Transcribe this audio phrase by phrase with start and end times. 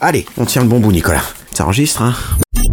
[0.00, 1.22] Allez, on tient le bon bout, Nicolas.
[1.52, 2.14] Ça enregistre, hein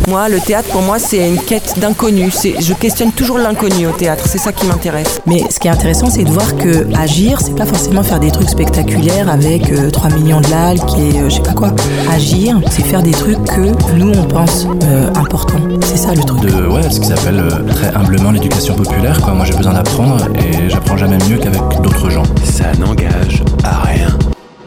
[0.08, 2.31] Moi, le théâtre, pour moi, c'est une quête d'inconnu.
[2.31, 4.23] C'est- Je questionne toujours l'inconnu au théâtre.
[4.26, 5.19] C'est ça qui m'intéresse.
[5.25, 8.31] Mais ce qui est intéressant, c'est de voir que agir, c'est pas forcément faire des
[8.31, 11.73] trucs spectaculaires avec euh, 3 millions de likes et euh, je sais pas quoi.
[12.09, 15.59] Agir, c'est faire des trucs que nous on pense euh, importants.
[15.85, 16.39] C'est ça le truc.
[16.39, 19.20] de ouais, ce qu'ils appellent euh, très humblement l'éducation populaire.
[19.21, 19.34] Quoi.
[19.34, 22.23] Moi, j'ai besoin d'apprendre et j'apprends jamais mieux qu'avec d'autres gens.
[22.46, 24.17] Ça n'engage à rien.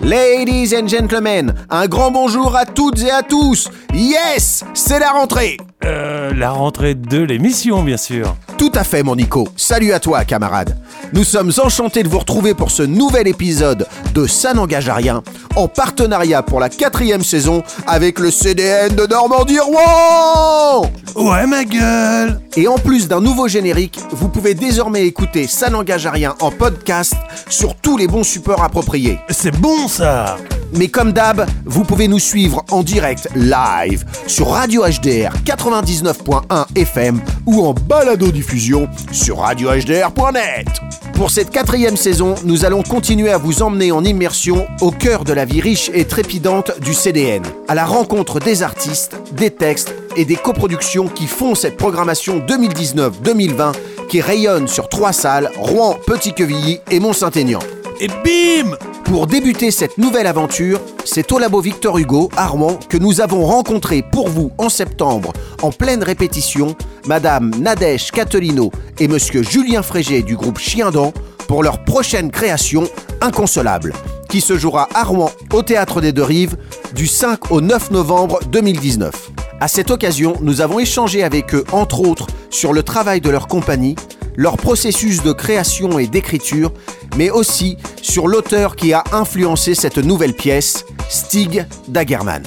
[0.03, 3.69] Ladies and gentlemen, un grand bonjour à toutes et à tous.
[3.93, 5.59] Yes, c'est la rentrée.
[5.85, 8.37] Euh, la rentrée de l'émission, bien sûr.
[8.59, 9.49] Tout à fait, mon Nico.
[9.57, 10.77] Salut à toi, camarade.
[11.15, 15.23] Nous sommes enchantés de vous retrouver pour ce nouvel épisode de Ça n'engage à rien,
[15.57, 20.91] en partenariat pour la quatrième saison avec le CDN de Normandie-Rouen.
[21.17, 26.07] Ouais, ma gueule Et en plus d'un nouveau générique, vous pouvez désormais écouter Ça n'engage
[26.07, 27.15] à rien en podcast
[27.49, 29.19] sur tous les bons supports appropriés.
[29.31, 30.37] C'est bon, ça
[30.75, 35.33] Mais comme d'hab, vous pouvez nous suivre en direct live sur Radio HDR
[35.71, 40.67] 99.1 FM ou en balado-diffusion sur radiohdr.net.
[41.15, 45.33] Pour cette quatrième saison, nous allons continuer à vous emmener en immersion au cœur de
[45.33, 50.25] la vie riche et trépidante du CDN, à la rencontre des artistes, des textes et
[50.25, 53.73] des coproductions qui font cette programmation 2019-2020
[54.09, 57.61] qui rayonne sur trois salles, Rouen, Petit-Quevilly et Mont-Saint-Aignan.
[58.01, 58.77] Et bim
[59.11, 63.45] Pour débuter cette nouvelle aventure, c'est au labo Victor Hugo, à Rouen, que nous avons
[63.45, 66.77] rencontré pour vous en septembre, en pleine répétition,
[67.09, 71.13] Madame Nadège Catelino et Monsieur Julien Frégé du groupe Chiendent
[71.49, 72.85] pour leur prochaine création
[73.21, 73.95] Inconsolable,
[74.29, 76.57] qui se jouera à Rouen au Théâtre des Deux Rives
[76.95, 79.33] du 5 au 9 novembre 2019.
[79.59, 83.49] À cette occasion, nous avons échangé avec eux, entre autres, sur le travail de leur
[83.49, 83.97] compagnie,
[84.37, 86.73] leur processus de création et d'écriture,
[87.17, 92.43] mais aussi sur l'auteur qui a influencé cette nouvelle pièce, Stig Dagerman.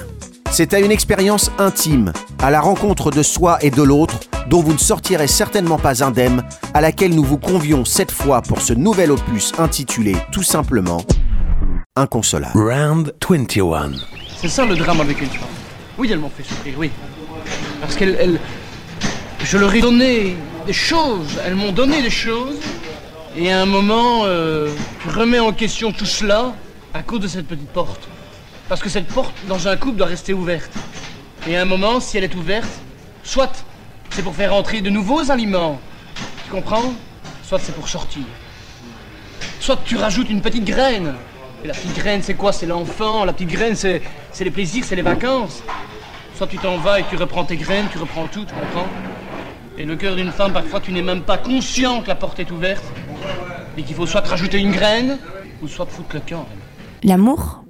[0.52, 4.74] C'est à une expérience intime, à la rencontre de soi et de l'autre, dont vous
[4.74, 9.12] ne sortirez certainement pas indemne, à laquelle nous vous convions cette fois pour ce nouvel
[9.12, 11.02] opus intitulé tout simplement
[11.96, 12.58] Inconsolable.
[12.60, 13.92] Round 21.
[14.42, 15.48] C'est ça le drame avec une femme.
[15.98, 16.90] Oui, elles m'ont fait souffrir, oui.
[17.82, 18.18] Parce qu'elles.
[18.20, 18.40] elles-
[19.44, 22.60] Je leur ai donné des choses, elles m'ont donné des choses,
[23.36, 24.70] et à un moment, euh,
[25.06, 26.54] je remets en question tout cela
[26.94, 28.08] à cause de cette petite porte.
[28.70, 30.72] Parce que cette porte, dans un couple, doit rester ouverte.
[31.48, 32.70] Et à un moment, si elle est ouverte,
[33.24, 33.66] soit
[34.12, 35.80] c'est pour faire entrer de nouveaux aliments,
[36.46, 36.94] tu comprends
[37.44, 38.24] Soit c'est pour sortir.
[39.60, 41.14] Soit tu rajoutes une petite graine.
[41.64, 42.54] Et la petite graine, c'est quoi?
[42.54, 43.26] C'est l'enfant.
[43.26, 44.02] La petite graine, c'est
[44.40, 45.62] les plaisirs, c'est les vacances.
[46.36, 48.88] Soit tu t'en vas et tu reprends tes graines, tu reprends tout, tu comprends?
[49.78, 52.52] Et le cœur d'une femme, parfois, tu n'es même pas conscient que la porte est
[52.52, 52.84] ouverte.
[53.78, 55.18] Et qu'il faut soit te rajouter une graine,
[55.62, 56.46] ou soit te foutre le camp.
[57.04, 57.64] L'amour,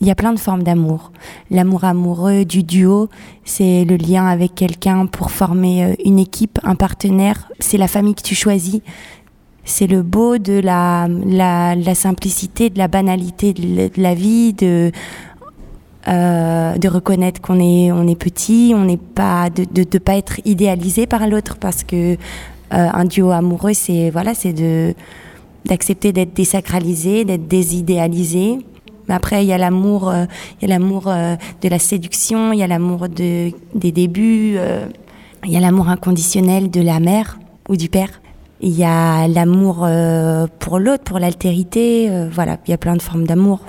[0.00, 1.10] il y a plein de formes d'amour.
[1.50, 3.08] L'amour amoureux du duo,
[3.44, 7.48] c'est le lien avec quelqu'un pour former euh, une équipe, un partenaire.
[7.58, 8.80] C'est la famille que tu choisis.
[9.64, 14.92] C'est le beau de la, la, simplicité, de la banalité de la vie, de,
[16.08, 20.40] euh, de reconnaître qu'on est, on est petit, on n'est pas, de ne pas être
[20.44, 22.16] idéalisé par l'autre parce que euh,
[22.70, 24.94] un duo amoureux, c'est voilà, c'est de
[25.64, 28.58] d'accepter d'être désacralisé, d'être désidéalisé.
[29.08, 30.26] Mais après, il y a l'amour, euh,
[30.60, 34.58] il y a l'amour de la séduction, il y a l'amour de, des débuts,
[35.44, 38.20] il y a l'amour inconditionnel de la mère ou du père.
[38.60, 39.88] Il y a l'amour
[40.60, 42.08] pour l'autre, pour l'altérité.
[42.30, 43.60] voilà, il y a plein de formes d'amour.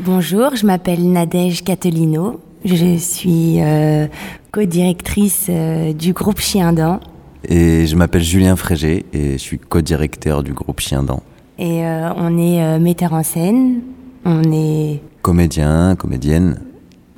[0.00, 2.40] Bonjour, je m'appelle Nadège Catelino.
[2.64, 4.06] Je suis euh,
[4.52, 7.00] co-directrice euh, du groupe Chien Dent.
[7.48, 11.22] Et je m'appelle Julien Frégé et je suis co-directeur du groupe Chien Dent.
[11.58, 13.80] Et euh, on est euh, metteur en scène,
[14.24, 16.60] on est Comédien, comédienne,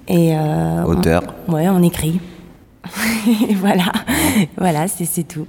[0.06, 0.34] et
[0.86, 1.22] auteur.
[1.48, 2.20] on- ouais, on écrit.
[3.56, 3.92] Voilà,
[4.56, 5.46] voilà, c'est tout.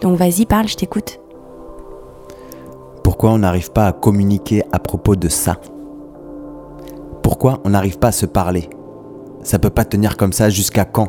[0.00, 1.18] Donc vas-y, parle, je t'écoute.
[3.02, 5.56] Pourquoi on n'arrive pas à communiquer à propos de ça
[7.22, 8.68] Pourquoi on n'arrive pas à se parler
[9.42, 11.08] Ça peut pas tenir comme ça jusqu'à quand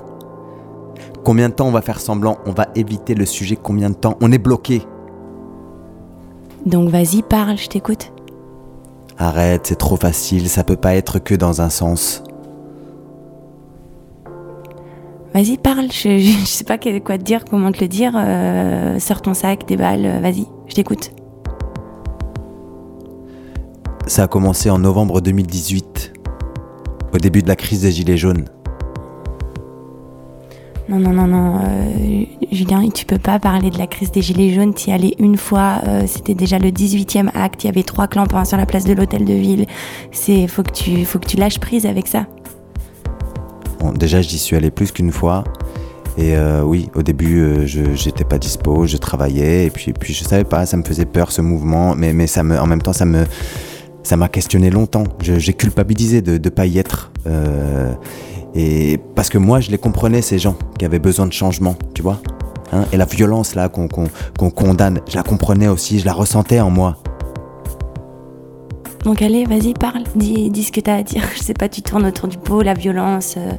[1.24, 4.18] Combien de temps on va faire semblant On va éviter le sujet combien de temps
[4.22, 4.82] On est bloqué.
[6.66, 8.12] Donc vas-y, parle, je t'écoute.
[9.18, 12.24] Arrête, c'est trop facile, ça peut pas être que dans un sens.
[15.34, 18.14] Vas-y, parle, je, je, je sais pas quoi te dire, comment te le dire.
[18.16, 21.12] euh, sors ton sac, déballe, euh, vas-y, je t'écoute.
[24.14, 26.14] Ça a commencé en novembre 2018,
[27.16, 28.46] au début de la crise des Gilets jaunes.
[30.88, 34.54] Non, non, non, non, euh, Julien, tu peux pas parler de la crise des Gilets
[34.54, 34.76] jaunes.
[34.76, 37.64] Tu y allais une fois, euh, c'était déjà le 18e acte.
[37.64, 39.66] Il y avait trois clampins sur la place de l'hôtel de ville.
[40.12, 42.28] C'est, faut que tu, faut que tu lâches prise avec ça.
[43.80, 45.44] Bon, déjà, j'y suis allé plus qu'une fois.
[46.20, 50.14] Et euh, oui, au début, euh, je j'étais pas dispo, je travaillais, et puis, puis
[50.14, 52.84] je savais pas, ça me faisait peur ce mouvement, mais, mais ça me, en même
[52.84, 53.26] temps, ça me,
[54.04, 55.06] ça m'a questionné longtemps.
[55.22, 57.12] J'ai culpabilisé de ne pas y être.
[57.26, 57.94] Euh,
[58.54, 62.02] et parce que moi, je les comprenais, ces gens qui avaient besoin de changement, tu
[62.02, 62.22] vois.
[62.72, 63.88] Hein, et la violence là qu'on
[64.50, 66.98] condamne, je la comprenais aussi, je la ressentais en moi.
[69.04, 71.24] Donc allez, vas-y, parle, dis, dis ce que t'as à dire.
[71.36, 73.36] Je sais pas, tu tournes autour du pot, la violence.
[73.38, 73.52] euh.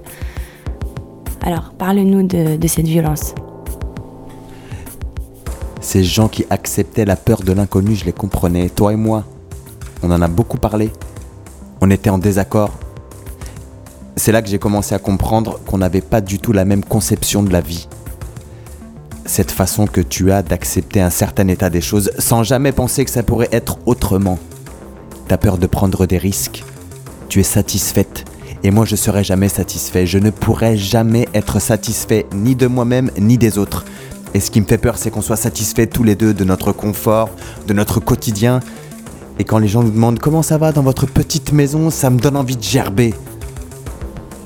[1.43, 3.35] Alors, parle-nous de, de cette violence.
[5.83, 8.71] Ces gens qui acceptaient la peur de l'inconnu, je les comprenais.
[8.71, 9.25] Toi et moi,
[10.05, 10.93] on en a beaucoup parlé.
[11.81, 12.71] On était en désaccord.
[14.17, 17.43] C'est là que j'ai commencé à comprendre qu'on n'avait pas du tout la même conception
[17.43, 17.89] de la vie.
[19.25, 23.11] Cette façon que tu as d'accepter un certain état des choses sans jamais penser que
[23.11, 24.39] ça pourrait être autrement.
[25.27, 26.65] T'as peur de prendre des risques.
[27.31, 28.27] Tu es satisfaite.
[28.63, 30.07] Et moi, je serai jamais satisfait.
[30.07, 33.87] Je ne pourrai jamais être satisfait ni de moi-même ni des autres.
[34.35, 36.73] Et ce qui me fait peur, c'est qu'on soit satisfaits tous les deux de notre
[36.73, 37.31] confort,
[37.67, 38.61] de notre quotidien.
[39.39, 42.19] Et quand les gens nous demandent comment ça va dans votre petite maison, ça me
[42.19, 43.15] donne envie de gerber.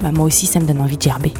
[0.01, 1.35] Bah, moi aussi, ça me donne envie de gerber.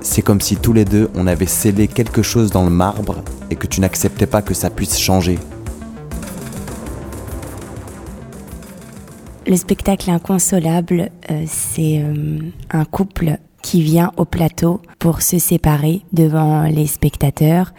[0.00, 3.56] C'est comme si tous les deux, on avait scellé quelque chose dans le marbre et
[3.56, 5.38] que tu n'acceptais pas que ça puisse changer.
[9.46, 12.38] Le spectacle inconsolable, euh, c'est euh,
[12.70, 17.72] un couple qui vient au plateau pour se séparer devant les spectateurs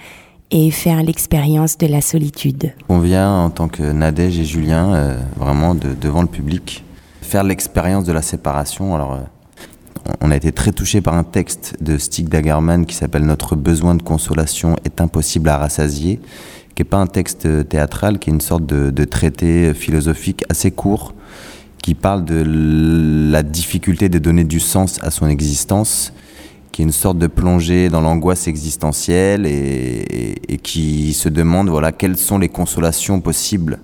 [0.57, 2.71] et faire l'expérience de la solitude.
[2.87, 6.85] On vient en tant que Nadège et Julien, euh, vraiment de- devant le public,
[7.21, 8.95] faire l'expérience de la séparation.
[8.95, 13.25] Alors, euh, on a été très touché par un texte de Stig Dagerman qui s'appelle
[13.25, 16.21] Notre besoin de consolation est impossible à rassasier,
[16.73, 20.71] qui n'est pas un texte euh, théâtral, qui est une sorte de, traité philosophique assez
[20.71, 21.13] court,
[21.81, 26.13] qui parle de la difficulté de donner du sens à son existence
[26.75, 32.17] qui est une sorte de plongée dans l'angoisse existentielle et, qui se demande voilà quelles
[32.17, 33.79] sont les consolations possibles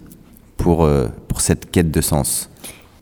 [0.58, 2.50] pour, euh, pour cette quête de sens.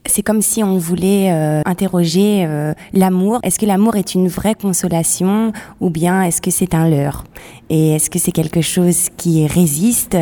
[0.05, 3.39] C'est comme si on voulait euh, interroger euh, l'amour.
[3.41, 7.23] Est-ce que l'amour est une vraie consolation ou bien est-ce que c'est un leurre?
[7.71, 10.17] Et est-ce que c'est quelque chose qui résiste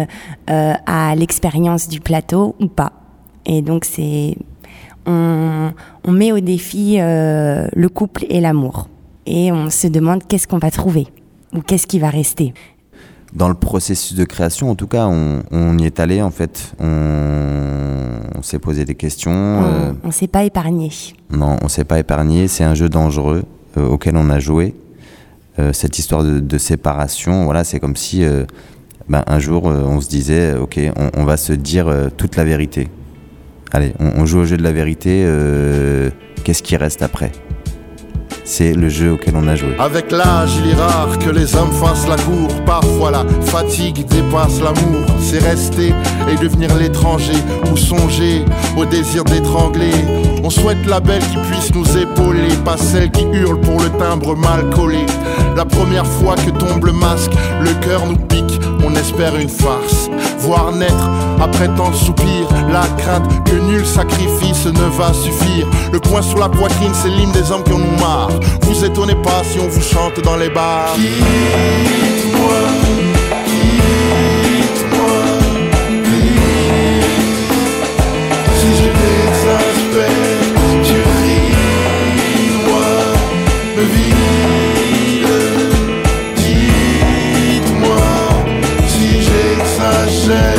[0.47, 2.93] à l'expérience du plateau ou pas?
[3.45, 4.37] Et donc c'est
[5.05, 5.73] on,
[6.07, 8.87] met au défi le couple et l'amour
[9.27, 11.05] et on se demande qu'est-ce qu'on va trouver
[11.53, 12.53] ou qu'est-ce qui va rester.
[13.33, 16.73] Dans le processus de création, en tout cas, on, on y est allé en fait.
[16.79, 19.31] On, on s'est posé des questions.
[19.33, 20.89] euh, On, on s'est pas épargné.
[21.29, 22.47] Non, on s'est pas épargné.
[22.47, 23.43] C'est un jeu dangereux
[23.77, 24.73] euh, auquel on a joué.
[25.59, 28.45] Euh, cette histoire de, de séparation, voilà, c'est comme si euh,
[29.09, 32.07] ben, un jour euh, on se disait, euh, ok, on, on va se dire euh,
[32.15, 32.87] toute la vérité.
[33.73, 35.23] Allez, on, joue au jeu de la vérité.
[35.25, 36.09] euh,
[36.45, 37.31] Qu'est-ce qui reste après?
[38.49, 39.75] C'est le jeu auquel on a joué.
[39.77, 42.47] Avec l'âge, il est rare que les hommes fassent la cour.
[42.65, 45.05] Parfois la fatigue dépasse l'amour.
[45.19, 45.93] C'est rester
[46.31, 47.35] et devenir l'étranger
[47.69, 48.45] ou songer
[48.77, 49.91] au désir d'étrangler.
[50.45, 54.33] On souhaite la belle qui puisse nous épauler, pas celle qui hurle pour le timbre
[54.37, 55.05] mal collé.
[55.57, 60.06] La première fois que tombe le masque, le cœur nous pique, on espère une farce.
[60.47, 61.09] Voir naître
[61.41, 65.67] après tant de soupirs, la crainte que nul sacrifice ne va suffire.
[65.91, 68.29] Le poing sur la poitrine, c'est l'hymne des hommes qui en ont marre.
[68.61, 70.95] Vous étonnez pas si on vous chante dans les bars.
[90.27, 90.51] J'exagère.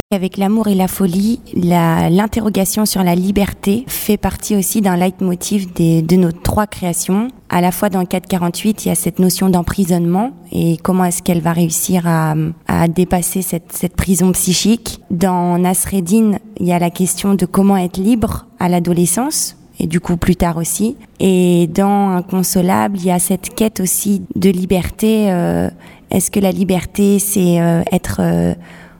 [0.12, 6.02] Avec l'amour et la folie, l'interrogation sur la liberté fait partie aussi d'un leitmotiv des-
[6.02, 7.28] de nos trois créations.
[7.48, 11.22] À la fois dans le 448, il y a cette notion d'emprisonnement et comment est-ce
[11.22, 12.34] qu'elle va réussir à,
[12.68, 15.00] à dépasser cette, cette prison psychique.
[15.10, 19.98] Dans Nasreddin, il y a la question de comment être libre à l'adolescence et du
[19.98, 20.96] coup plus tard aussi.
[21.18, 25.32] Et dans Inconsolable, il y a cette quête aussi de liberté.
[25.32, 25.70] euh,
[26.14, 28.54] Est-ce que la liberté, c'est euh, être euh,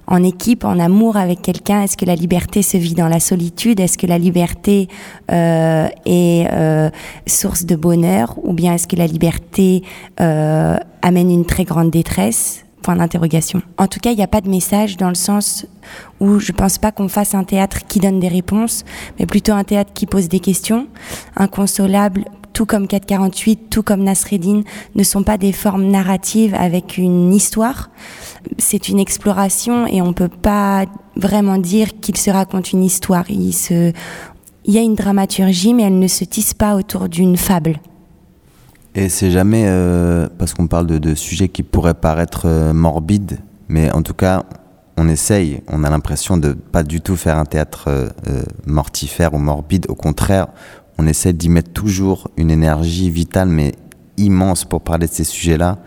[0.08, 1.82] en équipe, en amour avec quelqu'un?
[1.82, 3.78] Est-ce que la liberté se vit dans la solitude?
[3.78, 4.88] Est-ce que la liberté
[5.30, 6.90] euh, est
[7.28, 8.34] source de bonheur?
[8.42, 9.84] Ou bien est-ce que la liberté
[10.18, 12.64] amène une très grande détresse?
[12.82, 13.62] Point d'interrogation.
[13.78, 15.66] En tout cas, il n'y a pas de message dans le sens
[16.20, 18.84] où je pense pas qu'on fasse un théâtre qui donne des réponses,
[19.18, 20.86] mais plutôt un théâtre qui pose des questions.
[21.36, 24.62] Inconsolable tout comme 448, tout comme Nasreddin,
[24.94, 27.90] ne sont pas des formes narratives avec une histoire.
[28.56, 33.24] C'est une exploration et on peut pas vraiment dire qu'il se raconte une histoire.
[33.28, 33.52] Il
[34.66, 37.80] il y a une dramaturgie, mais elle ne se tisse pas autour d'une fable.
[38.94, 43.40] Et c'est jamais euh, parce qu'on parle de, de, sujets qui pourraient paraître euh, morbides,
[43.68, 44.44] mais en tout cas,
[44.96, 48.08] on essaye, on a l'impression de pas du tout faire un théâtre euh,
[48.66, 49.86] mortifère ou morbide.
[49.88, 50.46] Au contraire,
[50.98, 53.72] on essaie d'y mettre toujours une énergie vitale, mais
[54.16, 55.78] immense pour parler de ces sujets-là.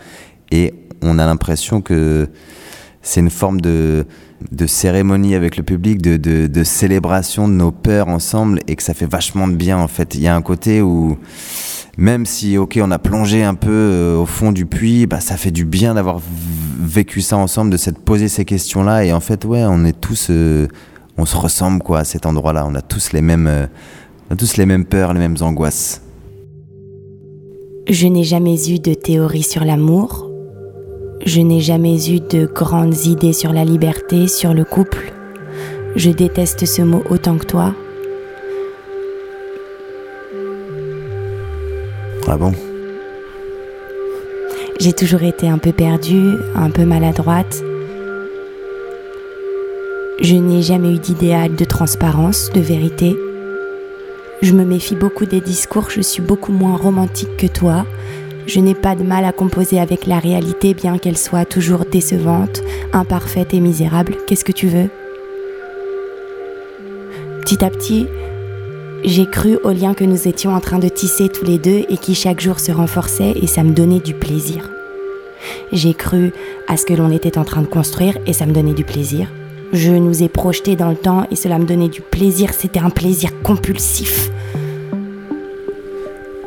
[0.52, 2.30] Et on a l'impression que
[3.02, 4.06] c'est une forme de,
[4.66, 9.48] cérémonie avec le public, de, célébration de nos peurs ensemble, et que ça fait vachement
[9.48, 10.16] de bien en fait.
[10.16, 11.18] Il y a un côté où
[11.98, 15.36] même si ok on a plongé un peu euh, au fond du puits, bah, ça
[15.36, 16.22] fait du bien d'avoir
[16.80, 19.04] vécu ça ensemble, de s'être posé ces questions-là.
[19.04, 20.68] Et en fait, ouais, on est tous, euh,
[21.18, 22.66] on se ressemble quoi à cet endroit-là.
[22.68, 23.66] On a tous les mêmes, euh,
[24.30, 26.02] on a tous les mêmes peurs, les mêmes angoisses.
[27.90, 30.30] Je n'ai jamais eu de théorie sur l'amour.
[31.26, 35.14] Je n'ai jamais eu de grandes idées sur la liberté, sur le couple.
[35.96, 37.74] Je déteste ce mot autant que toi.
[42.28, 42.52] Ah bon?
[44.80, 47.64] J'ai toujours été un peu perdue, un peu maladroite.
[50.22, 53.16] Je n'ai jamais eu d'idéal de transparence, de vérité.
[54.44, 57.88] Je me méfie beaucoup des discours, je suis beaucoup moins romantique que toi.
[58.46, 62.62] Je n'ai pas de mal à composer avec la réalité, bien qu'elle soit toujours décevante,
[62.94, 64.16] imparfaite et misérable.
[64.28, 64.90] Qu'est-ce que tu veux?
[67.42, 68.06] Petit à petit,
[69.04, 71.98] j'ai cru au lien que nous étions en train de tisser tous les deux et
[71.98, 74.70] qui chaque jour se renforçait et ça me donnait du plaisir.
[75.72, 76.32] J'ai cru
[76.68, 79.30] à ce que l'on était en train de construire et ça me donnait du plaisir.
[79.74, 82.54] Je nous ai projetés dans le temps et cela me donnait du plaisir.
[82.54, 84.32] C'était un plaisir compulsif.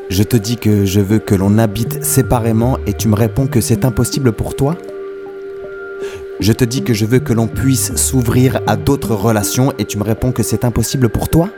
[0.09, 3.61] Je te dis que je veux que l'on habite séparément et tu me réponds que
[3.61, 4.77] c'est impossible pour toi
[6.41, 9.99] Je te dis que je veux que l'on puisse s'ouvrir à d'autres relations et tu
[9.99, 11.49] me réponds que c'est impossible pour toi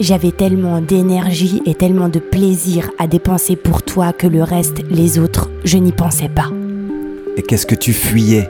[0.00, 5.18] j'avais tellement d'énergie et tellement de plaisir à dépenser pour toi que le reste, les
[5.18, 6.52] autres, je n'y pensais pas.
[7.36, 8.48] Et qu'est-ce que tu fuyais?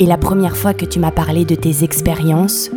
[0.00, 2.70] Et la première fois que tu m'as parlé de tes expériences,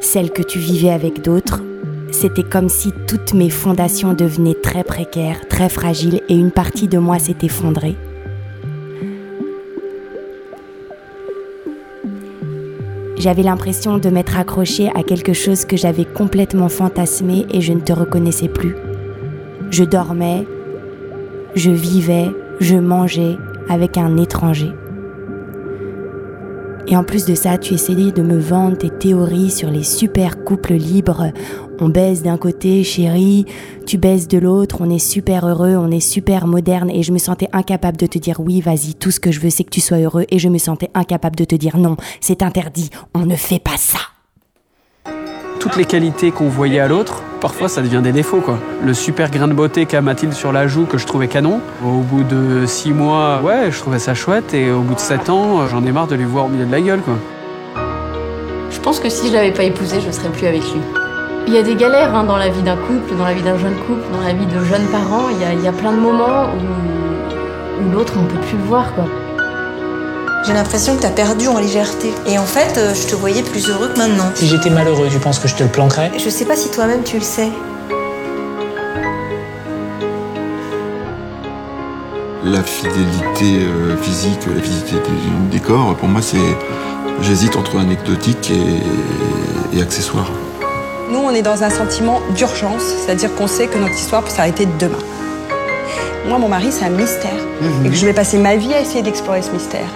[0.00, 1.62] celles que tu vivais avec d'autres,
[2.10, 6.98] c'était comme si toutes mes fondations devenaient très précaires, très fragiles et une partie de
[6.98, 7.96] moi s'est effondrée.
[13.18, 17.80] J'avais l'impression de m'être accrochée à quelque chose que j'avais complètement fantasmé et je ne
[17.80, 18.74] te reconnaissais plus.
[19.70, 20.46] Je dormais,
[21.54, 22.30] je vivais,
[22.60, 23.36] je mangeais
[23.68, 24.72] avec un étranger.
[26.90, 30.42] Et en plus de ça, tu essayais de me vendre tes théories sur les super
[30.42, 31.32] couples libres.
[31.78, 33.46] On baise d'un côté, chérie,
[33.86, 36.90] tu baises de l'autre, on est super heureux, on est super moderne.
[36.90, 39.50] Et je me sentais incapable de te dire oui, vas-y, tout ce que je veux,
[39.50, 40.24] c'est que tu sois heureux.
[40.30, 43.76] Et je me sentais incapable de te dire non, c'est interdit, on ne fait pas
[43.76, 44.00] ça.
[45.60, 48.58] Toutes les qualités qu'on voyait à l'autre, parfois ça devient des défauts quoi.
[48.82, 51.98] Le super grain de beauté qu'a Mathilde sur la joue que je trouvais canon, au
[51.98, 55.66] bout de six mois, ouais, je trouvais ça chouette et au bout de sept ans,
[55.66, 57.02] j'en ai marre de lui voir au milieu de la gueule.
[58.70, 60.80] Je pense que si je l'avais pas épousé, je serais plus avec lui.
[61.46, 63.58] Il y a des galères hein, dans la vie d'un couple, dans la vie d'un
[63.58, 65.28] jeune couple, dans la vie de jeunes parents.
[65.28, 68.86] Il y a, plein de moments où, l'autre on peut plus le voir.
[70.46, 72.12] J'ai l'impression que t'as perdu en légèreté.
[72.26, 74.30] Et en fait, euh, je te voyais plus heureux que maintenant.
[74.34, 76.12] Si j'étais malheureux, tu penses que je te le planquerais?
[76.16, 77.50] Je sais pas si toi-même tu le sais.
[82.42, 86.38] La fidélité euh, physique, la fidélité du décor, pour moi, c'est.
[87.20, 90.30] J'hésite entre anecdotique et, et accessoire.
[91.10, 94.66] Nous, on est dans un sentiment d'urgence, c'est-à-dire qu'on sait que notre histoire peut s'arrêter
[94.78, 94.96] demain.
[96.26, 97.30] Moi, mon mari, c'est un mystère.
[97.84, 99.88] Et que je vais passer ma vie à essayer d'explorer ce mystère.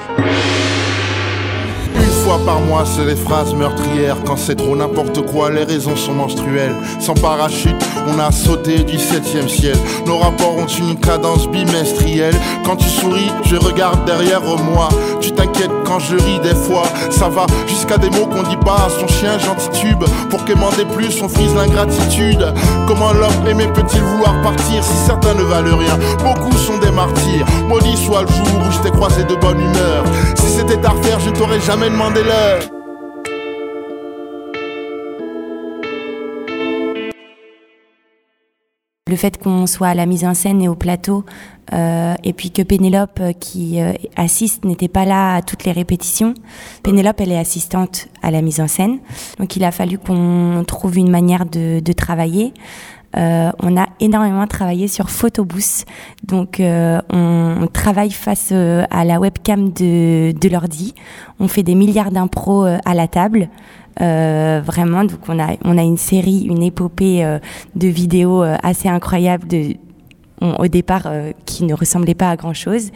[2.25, 4.17] Fois par mois, c'est les phrases meurtrières.
[4.25, 6.75] Quand c'est trop n'importe quoi, les raisons sont menstruelles.
[6.99, 7.77] Sans parachute,
[8.09, 9.77] on a sauté du septième ciel.
[10.07, 12.35] Nos rapports ont une cadence bimestrielle.
[12.65, 14.89] Quand tu souris, je regarde derrière moi.
[15.21, 16.85] Tu t'inquiètes quand je ris des fois.
[17.11, 20.05] Ça va jusqu'à des mots qu'on dit pas à son chien gentil tube.
[20.31, 22.55] Pour quémander plus, on frise l'ingratitude.
[22.87, 25.99] Comment l'homme aimait peut-il vouloir partir si certains ne valent rien?
[26.25, 27.47] Beaucoup sont des martyrs.
[27.69, 30.05] Maudit soit le jour où je t'ai croisé de bonne humeur.
[30.37, 32.14] Si c'était à refaire, je t'aurais jamais demandé
[39.07, 41.25] Le fait qu'on soit à la mise en scène et au plateau,
[41.73, 45.73] euh, et puis que Pénélope, euh, qui euh, assiste, n'était pas là à toutes les
[45.73, 46.35] répétitions.
[46.83, 49.01] Pénélope, elle est assistante à la mise en scène,
[49.39, 52.55] donc il a fallu qu'on trouve une manière de travailler.
[53.17, 55.85] Euh, on a énormément travaillé sur Photobooth.
[56.25, 60.95] Donc, euh, on, travaille face euh, à la webcam de, l'ordi.
[61.41, 63.49] On fait des milliards d'impros à la table.
[63.99, 67.39] Vraiment, donc on a on a une série, une épopée
[67.77, 69.77] de vidéos assez incroyable de
[70.41, 72.91] au départ euh, qui ne ressemblait pas à grand chose.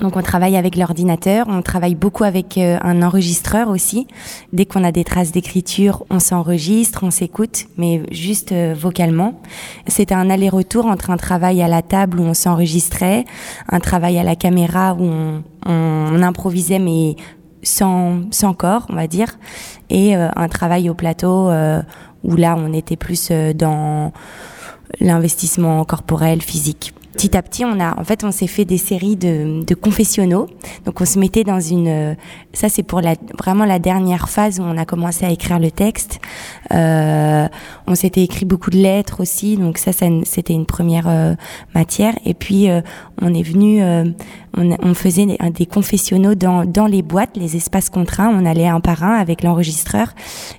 [0.00, 4.06] Donc on travaille avec l'ordinateur, on travaille beaucoup avec euh, un enregistreur aussi.
[4.52, 9.40] Dès qu'on a des traces d'écriture, on s'enregistre, on s'écoute, mais juste euh, vocalement.
[9.88, 13.24] C'était un aller-retour entre un travail à la table où on s'enregistrait,
[13.68, 17.16] un travail à la caméra où on, on- improvisait mais
[17.64, 19.38] sans, sans corps, on va dire,
[19.90, 21.50] et un travail au plateau
[22.22, 24.12] où là on était plus dans
[25.00, 26.94] l'investissement corporel, physique.
[27.12, 30.46] Petit à petit, on a, en fait, on s'est fait des séries de, de confessionnaux.
[30.86, 32.14] Donc, on se mettait dans une, euh,
[32.54, 35.70] ça c'est pour la, vraiment la dernière phase où on a commencé à écrire le
[35.70, 36.20] texte.
[36.72, 37.48] Euh,
[37.86, 39.58] on s'était écrit beaucoup de lettres aussi.
[39.58, 41.34] Donc ça, c'était une première euh,
[41.74, 42.14] matière.
[42.24, 42.80] Et puis, euh,
[43.20, 43.82] on est venu,
[44.56, 48.30] on, on faisait des, des confessionnaux dans, dans les boîtes, les espaces contraints.
[48.30, 50.14] On allait un par un avec l'enregistreur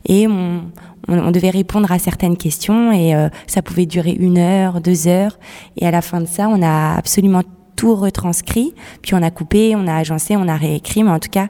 [0.08, 0.62] et on,
[1.08, 5.38] on, devait répondre à certaines questions et euh, ça pouvait durer une heure, deux heures.
[5.78, 7.42] Et à la fin de ça, on a absolument
[7.76, 11.30] tout retranscrit, puis on a coupé, on a agencé, on a réécrit, mais en tout
[11.30, 11.48] cas,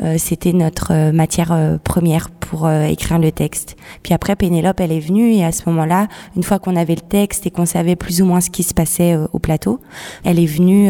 [0.00, 3.74] euh, c'était notre euh, matière première pour écrire le texte.
[4.02, 7.00] Puis après, Pénélope, elle est venue et à ce moment-là, une fois qu'on avait le
[7.00, 9.80] texte et qu'on savait plus ou moins ce qui se passait au plateau,
[10.24, 10.88] elle est venue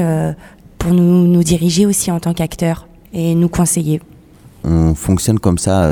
[0.79, 4.03] pour nous, nous diriger aussi en tant qu'acteur et nous conseiller.
[4.63, 5.89] On fonctionne comme ça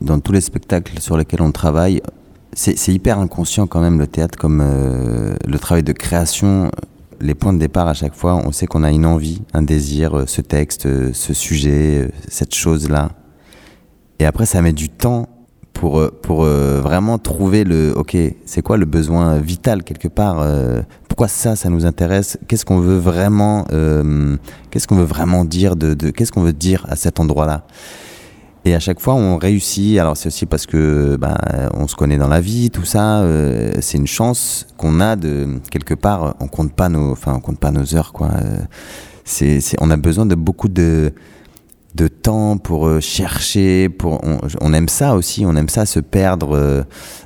[0.00, 2.00] dans tous les spectacles sur lesquels on travaille.
[2.58, 6.70] C'est hyper inconscient quand même le théâtre, comme euh, le travail de création.
[7.20, 10.16] Les points de départ à chaque fois, on sait qu'on a une envie, un désir,
[10.16, 13.10] euh, ce texte, euh, ce sujet, cette chose-là.
[14.20, 15.28] Et après, ça met du temps
[15.74, 20.42] pour, pour vraiment trouver le, ok, c'est quoi le besoin vital quelque part
[21.06, 22.38] Pourquoi ça, ça nous intéresse?
[22.48, 23.66] Qu'est-ce qu'on veut vraiment,
[24.70, 27.66] qu'est-ce qu'on veut vraiment dire de, qu'est-ce qu'on veut dire à cet endroit-là?
[28.66, 29.98] Et à chaque fois, on réussit.
[29.98, 31.36] Alors, c'est aussi parce que ben,
[31.74, 33.20] on se connaît dans la vie, tout ça.
[33.20, 36.34] euh, c'est une chance qu'on a de quelque part.
[36.40, 38.30] On compte pas nos, enfin, on compte pas nos heures, quoi.
[38.32, 38.58] Euh,
[39.24, 41.12] c'est, on a besoin de beaucoup de
[41.96, 44.20] de temps pour euh, chercher, pour
[44.60, 46.82] on, aime ça aussi, on aime ça se perdre euh,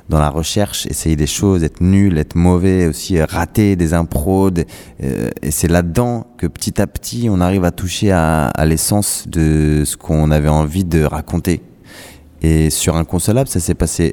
[0.09, 4.49] dans la recherche, essayer des choses, être nul, être mauvais, aussi euh, rater des impros,
[4.49, 4.65] des-
[4.99, 9.83] et c'est là-dedans que petit à petit on arrive à toucher à, à l'essence de
[9.85, 11.61] ce qu'on avait envie de raconter.
[12.43, 14.11] Et sur Inconsolable, ça s'est passé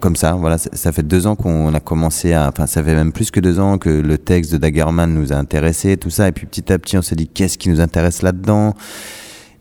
[0.00, 0.32] comme ça.
[0.32, 3.40] Voilà, ça, fait deux ans qu'on a commencé à, enfin, ça fait même plus que
[3.40, 6.28] deux ans que le texte de Daggerman nous a intéressé, tout ça.
[6.28, 8.72] Et puis petit à petit, on s'est dit qu'est-ce qui nous intéresse là-dedans?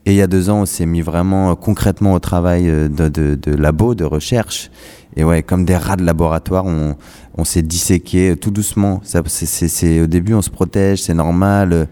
[0.05, 2.87] Et il y a deux ans, on s'est mis vraiment euh, concrètement au travail euh,
[2.89, 4.71] de, de, de labo, de recherche.
[5.15, 6.95] Et ouais, comme des rats de laboratoire, on,
[7.37, 8.99] on s'est disséqué euh, tout doucement.
[9.03, 11.87] Ça, c'est, c'est, c'est- au début, on se protège, c'est normal.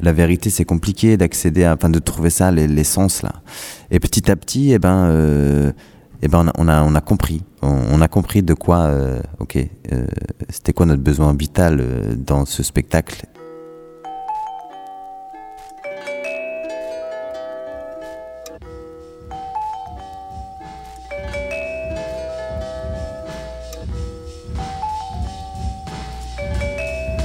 [0.00, 3.32] La vérité, c'est compliqué d'accéder enfin, de trouver ça, l'e- l'essence là.
[3.90, 5.72] Et petit à petit, eh ben, euh,
[6.22, 7.42] eh ben, on a, on a, compris.
[7.62, 9.56] On, on a compris de quoi, euh, ok,
[9.92, 10.04] euh,
[10.50, 11.82] c'était quoi notre besoin vital
[12.16, 13.24] dans ce spectacle.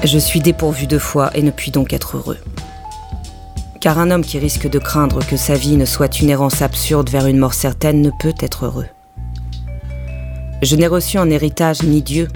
[0.06, 2.38] Je suis dépourvu de foi et ne puis donc être heureux.
[3.82, 7.10] Car un homme qui risque de craindre que sa vie ne soit une errance absurde
[7.10, 8.86] vers une mort certaine ne peut être heureux.
[10.62, 12.28] Je n'ai reçu en héritage ni Dieu,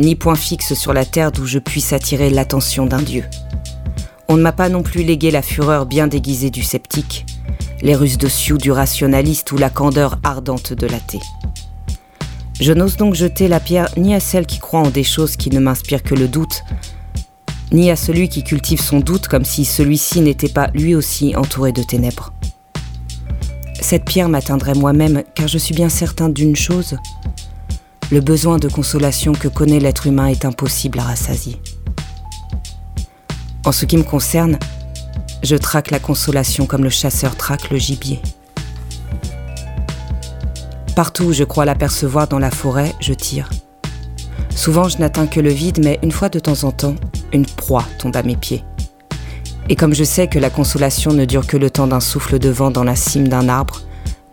[0.00, 3.24] ni point fixe sur la terre d'où je puisse attirer l'attention d'un Dieu.
[4.28, 7.26] On ne m'a pas non plus légué la fureur bien déguisée du sceptique,
[7.82, 11.20] les ruses de Sioux du rationaliste ou la candeur ardente de l'athée.
[12.58, 15.50] Je n'ose donc jeter la pierre ni à celle qui croit en des choses qui
[15.50, 16.64] ne m'inspirent que le doute,
[17.72, 21.72] ni à celui qui cultive son doute comme si celui-ci n'était pas lui aussi entouré
[21.72, 22.32] de ténèbres.
[23.80, 26.96] Cette pierre m'atteindrait moi-même car je suis bien certain d'une chose,
[28.10, 31.60] le besoin de consolation que connaît l'être humain est impossible à rassasier.
[33.64, 34.58] En ce qui me concerne,
[35.42, 38.20] je traque la consolation comme le chasseur traque le gibier.
[40.96, 43.50] Partout où je crois l'apercevoir dans la forêt, je tire.
[44.58, 46.96] Souvent, je n'atteins que le vide, mais une fois de temps en temps,
[47.32, 48.64] une proie tombe à mes pieds.
[49.68, 52.48] Et comme je sais que la consolation ne dure que le temps d'un souffle de
[52.48, 53.82] vent dans la cime d'un arbre,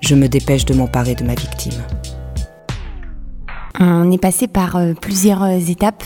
[0.01, 1.79] je me dépêche de m'emparer de ma victime.
[3.79, 6.03] On est passé par euh, plusieurs euh, étapes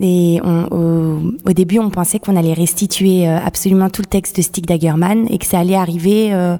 [0.00, 4.66] Et au, début, on pensait qu'on allait restituer euh, absolument tout le texte de Stig
[4.66, 6.32] Dagerman et que ça allait arriver.
[6.32, 6.56] euh,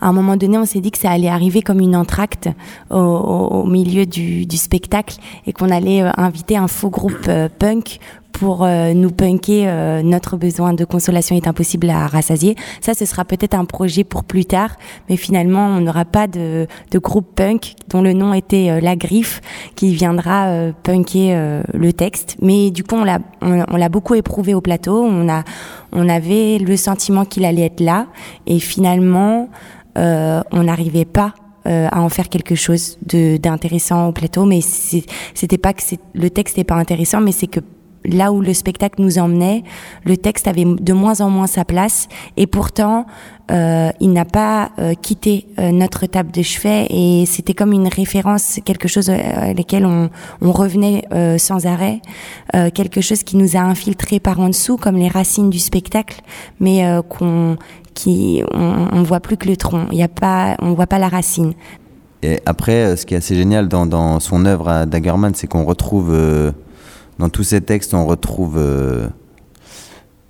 [0.00, 2.48] à un moment donné, on s'est dit que ça allait arriver comme une entracte
[2.90, 5.16] au, milieu du, spectacle
[5.46, 8.00] et qu'on allait euh, inviter un faux groupe punk
[8.34, 12.56] pour euh, nous punker euh, notre besoin de consolation est impossible à rassasier.
[12.80, 14.76] Ça, ce sera peut-être un projet pour plus tard,
[15.08, 18.96] mais finalement, on n'aura pas de, de groupe punk dont le nom était euh, La
[18.96, 19.40] Griffe
[19.76, 22.36] qui viendra punker le texte.
[22.42, 25.02] Mais du coup, on l'a on, l'a beaucoup éprouvé au plateau.
[25.04, 25.42] On a
[25.92, 28.06] on avait le sentiment qu'il allait être là,
[28.46, 29.48] et finalement,
[29.96, 31.34] euh, on n'arrivait pas
[31.66, 35.82] euh, à en faire quelque chose d'intéressant au plateau, mais c'était pas que
[36.14, 37.60] le texte n'est pas intéressant, mais c'est que
[38.04, 39.64] là où le spectacle nous emmenait,
[40.04, 43.06] le texte avait de moins en moins sa place, et pourtant
[43.50, 47.88] euh, il n'a pas euh, quitté euh, notre table de chevet, et c'était comme une
[47.88, 51.04] référence, quelque chose à laquelle on, revenait
[51.38, 52.00] sans arrêt,
[52.74, 56.20] quelque chose qui nous a infiltré par en dessous, comme les racines du spectacle,
[56.60, 57.56] mais qu'on
[57.94, 58.42] qui
[58.92, 59.86] voit plus que le tronc.
[59.90, 61.54] Il y a pas, on voit pas la racine.
[62.22, 66.14] Et après, ce qui est assez génial dans, son œuvre à Dagerman, c'est qu'on retrouve,
[67.18, 69.08] dans tous ses textes, on retrouve euh,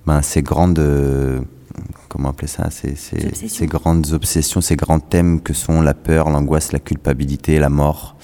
[0.05, 0.79] ben, ces grandes.
[0.79, 1.41] euh,
[2.09, 6.29] comment appeler ça ces, ces- ces grandes obsessions, ces grands thèmes que sont la peur,
[6.29, 8.15] l'angoisse, la culpabilité, la mort.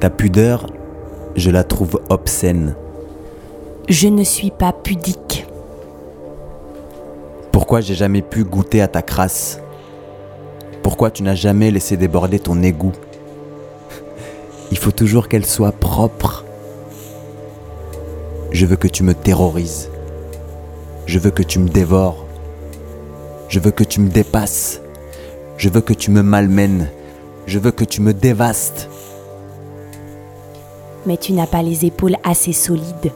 [0.00, 0.66] Ta pudeur,
[1.36, 2.74] je la trouve obscène.
[3.90, 5.46] Je ne suis pas pudique.
[7.52, 9.60] Pourquoi j'ai jamais pu goûter à ta crasse?
[10.82, 12.94] Pourquoi tu n'as jamais laissé déborder ton égout?
[14.70, 16.46] Il faut toujours qu'elle soit propre.
[18.52, 19.90] Je veux que tu me terrorises.
[21.04, 22.24] Je veux que tu me dévores.
[23.48, 24.80] Je veux que tu me dépasses.
[25.58, 26.88] Je veux que tu me malmènes.
[27.44, 28.88] Je veux que tu me dévastes.
[31.06, 33.12] Mais tu n'as pas les épaules assez solides.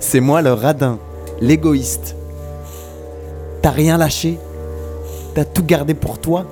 [0.00, 0.98] C'est moi le radin,
[1.40, 2.16] l'égoïste.
[3.62, 4.38] T'as rien lâché
[5.34, 6.46] T'as tout gardé pour toi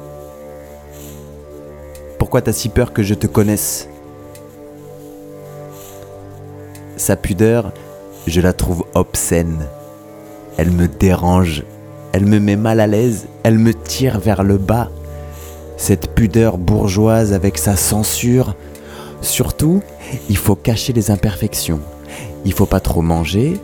[2.19, 3.89] Pourquoi t'as si peur que je te connaisse?
[6.97, 7.73] Sa pudeur,
[8.27, 9.67] je la trouve obscène.
[10.57, 11.65] Elle me dérange,
[12.13, 14.91] elle me met mal à l'aise, elle me tire vers le bas.
[15.77, 18.55] Cette pudeur bourgeoise avec sa censure.
[19.21, 19.83] Surtout,
[20.29, 21.81] il faut cacher les imperfections.
[22.45, 23.61] Il faut pas trop manger,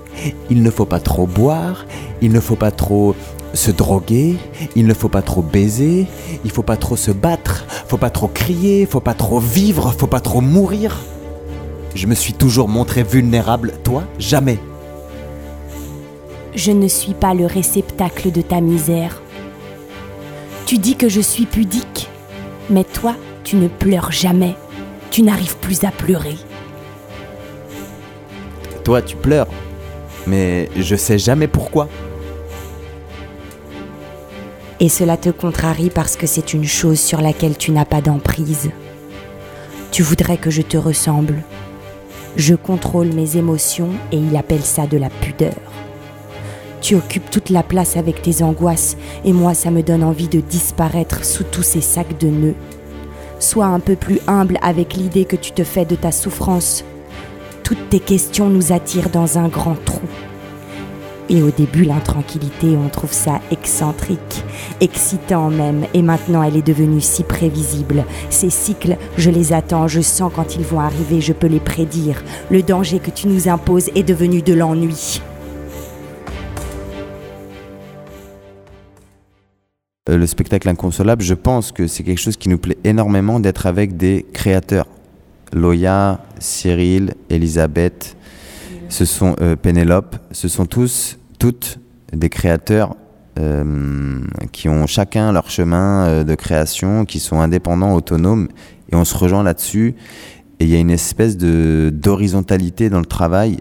[0.50, 1.84] il ne faut pas trop boire,
[2.22, 3.14] il ne faut pas trop
[3.54, 4.36] se droguer,
[4.76, 6.06] il ne faut pas trop baiser,
[6.44, 10.06] il faut pas trop se battre, faut pas trop crier, faut pas trop vivre, faut
[10.06, 10.98] pas trop mourir.
[11.94, 14.58] Je me suis toujours montré vulnérable, toi, jamais.
[16.54, 19.22] Je ne suis pas le réceptacle de ta misère.
[20.68, 22.10] Tu dis que je suis pudique,
[22.68, 24.54] mais toi, tu ne pleures jamais.
[25.10, 26.36] Tu n'arrives plus à pleurer.
[28.84, 29.48] Toi, tu pleures,
[30.26, 31.88] mais je sais jamais pourquoi.
[34.78, 38.68] Et cela te contrarie parce que c'est une chose sur laquelle tu n'as pas d'emprise.
[39.90, 41.44] Tu voudrais que je te ressemble.
[42.36, 45.67] Je contrôle mes émotions et il appelle ça de la pudeur.
[46.80, 50.40] Tu occupes toute la place avec tes angoisses et moi ça me donne envie de
[50.40, 52.54] disparaître sous tous ces sacs de nœuds.
[53.40, 56.84] Sois un peu plus humble avec l'idée que tu te fais de ta souffrance.
[57.62, 60.06] Toutes tes questions nous attirent dans un grand trou.
[61.30, 64.42] Et au début, l'intranquillité, on trouve ça excentrique,
[64.80, 68.04] excitant même, et maintenant elle est devenue si prévisible.
[68.30, 72.22] Ces cycles, je les attends, je sens quand ils vont arriver, je peux les prédire.
[72.50, 75.20] Le danger que tu nous imposes est devenu de l'ennui.
[80.16, 83.96] Le spectacle inconsolable, je pense que c'est quelque chose qui nous plaît énormément d'être avec
[83.96, 84.86] des créateurs.
[85.52, 88.16] Loya, Cyril, Elisabeth,
[88.88, 91.78] ce sont euh, Pénélope, ce sont tous, toutes
[92.12, 92.96] des créateurs
[93.38, 94.20] euh,
[94.52, 98.48] qui ont chacun leur chemin euh, de création, qui sont indépendants, autonomes,
[98.90, 99.94] et on se rejoint là-dessus.
[100.60, 103.58] Et il y a une espèce de d'horizontalité dans le travail.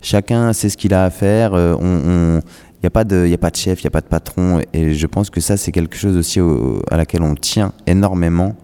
[0.00, 1.52] Chacun sait ce qu'il a à faire.
[1.54, 2.40] euh,
[2.82, 4.60] n'y a, pas de- y a pas de chef, il n'y a pas de patron.
[4.72, 8.56] Et je pense que ça, c'est quelque chose aussi au- à laquelle on tient énormément.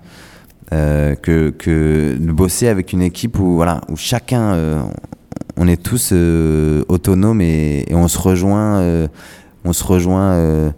[0.74, 4.82] euh, que, que de bosser avec une équipe où, voilà, où chacun, euh,
[5.56, 9.08] on est tous euh, autonomes et, et on se rejoint, euh,
[9.64, 10.70] on se rejoint euh,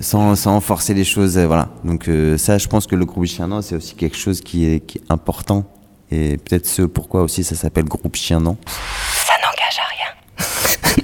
[0.00, 1.38] sans, sans forcer les choses.
[1.38, 1.68] euh, voilà.
[1.84, 4.98] Donc ça, je pense que le groupe Chien c'est aussi quelque chose qui est, qui
[4.98, 5.64] est important.
[6.10, 8.56] Et peut-être ce pourquoi aussi ça s'appelle groupe Chien Nan.
[8.66, 10.96] Ça n'engage à rien.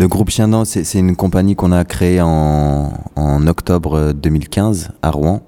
[0.00, 5.10] Le groupe Chien Nan, c'est une compagnie qu'on a créée en, en octobre 2015 à
[5.10, 5.42] Rouen.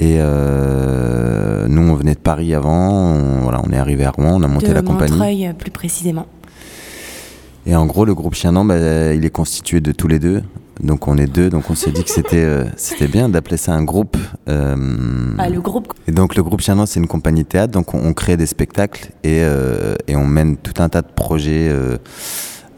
[0.00, 2.90] Et euh, nous, on venait de Paris avant.
[2.90, 5.12] On, voilà, on est arrivé à Rouen, on a monté de la compagnie.
[5.12, 6.26] Montreuil, euh, plus précisément.
[7.64, 10.42] Et en gros, le groupe Chien Nan, bah, il est constitué de tous les deux.
[10.82, 13.72] Donc on est deux, donc on s'est dit que c'était euh, c'était bien d'appeler ça
[13.74, 14.16] un groupe.
[14.48, 14.74] euh,
[15.38, 15.92] Ah, le groupe.
[16.08, 18.36] et donc le groupe Chien Nan, c'est une compagnie de théâtre, donc on, on crée
[18.36, 21.96] des spectacles et, euh, et on mène tout un tas de projets euh,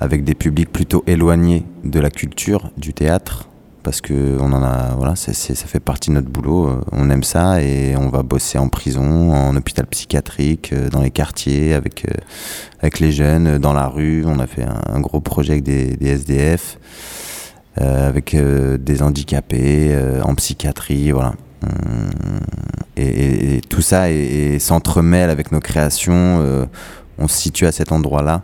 [0.01, 3.49] avec des publics plutôt éloignés de la culture, du théâtre,
[3.83, 6.67] parce que on en a, voilà, ça fait partie de notre boulot.
[6.67, 11.01] euh, On aime ça et on va bosser en prison, en hôpital psychiatrique, euh, dans
[11.01, 12.13] les quartiers, avec euh,
[12.81, 14.25] avec les jeunes, dans la rue.
[14.27, 16.79] On a fait un, gros projet avec des, SDF,
[17.77, 21.33] avec des handicapés, en psychiatrie, voilà.
[21.63, 21.71] Hum,
[22.97, 24.07] Et, et- tout ça
[24.59, 26.69] s'entremêle avec nos créations.
[27.19, 28.43] on se situe à cet endroit-là.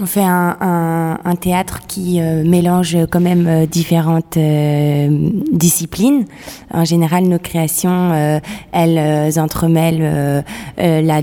[0.00, 6.24] On fait un, théâtre qui euh, mélange quand même euh, différentes euh, disciplines.
[6.72, 8.40] En général, nos créations,
[8.72, 10.44] elles entremêlent
[10.78, 11.20] la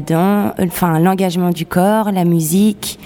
[0.61, 2.99] enfin l'engagement du corps, la musique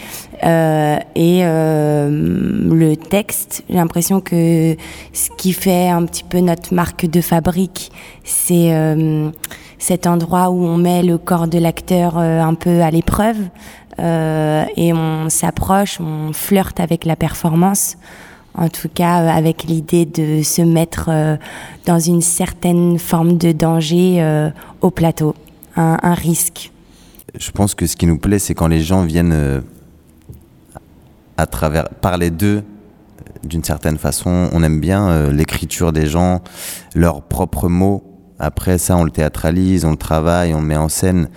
[0.44, 3.64] et le texte.
[3.70, 4.76] J'ai l'impression que
[5.14, 7.92] ce qui fait un petit peu notre marque de fabrique,
[8.24, 8.74] c'est
[9.78, 13.38] cet endroit où on met le corps de l'acteur un peu à l'épreuve
[14.00, 17.98] et on s'approche, on flirte avec la performance.
[18.56, 21.38] En tout cas, euh, avec l'idée de se mettre euh,
[21.86, 24.52] dans une certaine forme de danger euh,
[24.82, 25.36] au plateau,
[25.76, 26.72] un, un risque.
[27.38, 29.62] je pense que ce qui nous plaît, c'est quand les gens viennent euh,
[31.38, 34.50] à travers parler d'eux euh, d'une certaine façon.
[34.54, 36.42] On aime bien euh, l'écriture des gens,
[36.94, 38.04] leurs propres mots.
[38.38, 41.30] Après ça, on le théâtralise, on le travaille, on le met en scène.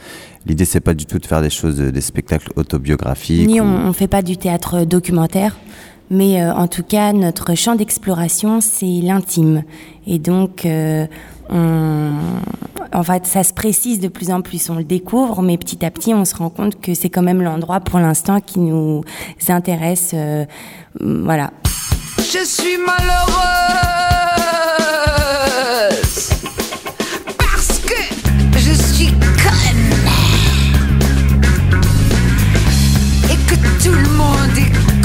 [0.46, 3.46] L'idée, c'est pas du tout de faire des choses, euh, des spectacles autobiographiques.
[3.46, 5.56] Ni ou- on ne fait pas du théâtre documentaire,
[6.10, 9.64] mais euh, en tout cas, notre champ d'exploration, c'est l'intime.
[10.06, 11.06] Et donc, euh,
[11.50, 12.10] on,
[12.92, 14.70] en fait, ça se précise de plus en plus.
[14.70, 17.42] On le découvre, mais petit à petit, on se rend compte que c'est quand même
[17.42, 19.02] l'endroit pour l'instant qui nous
[19.48, 20.12] intéresse.
[20.14, 20.44] euh,
[21.00, 21.50] voilà.
[22.18, 24.05] Je suis malheureuse
[34.56, 34.95] le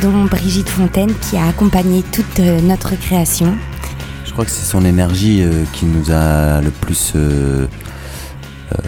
[0.00, 3.52] dont Brigitte Fontaine qui a accompagné toute euh, notre création.
[4.24, 7.66] Je crois que c'est son énergie euh, qui nous a le plus, euh,
[8.72, 8.78] euh,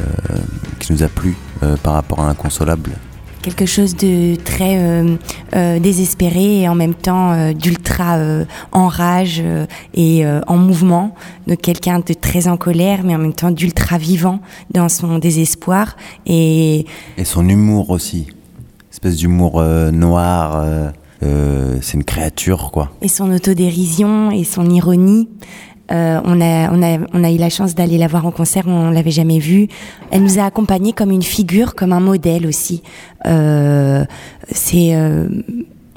[0.78, 1.37] qui nous a plu
[1.83, 2.92] par rapport à l'inconsolable.
[3.42, 4.78] quelque chose de très
[5.80, 8.18] désespéré et en même temps d'ultra
[8.72, 9.42] en rage
[9.94, 11.14] et en mouvement,
[11.46, 14.40] de quelqu'un de très en colère mais en même temps d'ultra vivant
[14.72, 18.26] dans son désespoir et Et son humour aussi.
[19.04, 20.56] Espèce d'humour euh, noir.
[20.56, 20.88] euh,
[21.22, 22.90] euh, c'est une créature, quoi.
[23.02, 25.28] et son autodérision et son ironie.
[25.90, 28.88] On, a, on, a, on a eu la chance d'aller la voir en concert, on
[28.90, 29.68] l'avait jamais vue.
[30.10, 32.82] Elle nous a accompagnés comme une figure, comme un modèle aussi.
[34.50, 35.28] C'est euh,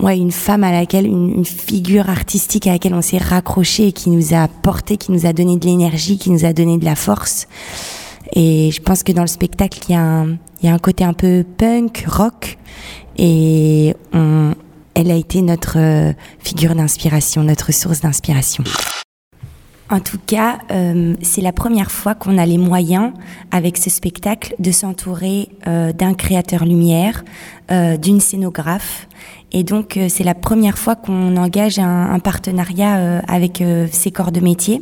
[0.02, 4.10] une femme à laquelle, une, une figure artistique à laquelle on s'est raccroché et qui
[4.10, 6.96] nous a porté, qui nous a donné de l'énergie, qui nous a donné de la
[6.96, 7.48] force.
[8.34, 10.80] Et je pense que dans le spectacle, il y, a un- il y a un
[10.80, 12.58] côté un peu punk, rock.
[13.18, 13.96] Et
[15.00, 18.64] elle a été notre euh, figure d'inspiration, notre source d'inspiration.
[19.92, 23.14] En tout cas, euh, c'est la première fois qu'on a les moyens,
[23.52, 27.24] avec ce spectacle, de s'entourer euh, d'un créateur lumière,
[27.70, 29.08] d'une scénographe.
[29.52, 34.40] Et donc, c'est la première fois qu'on engage un, un partenariat avec ces corps de
[34.40, 34.80] métier.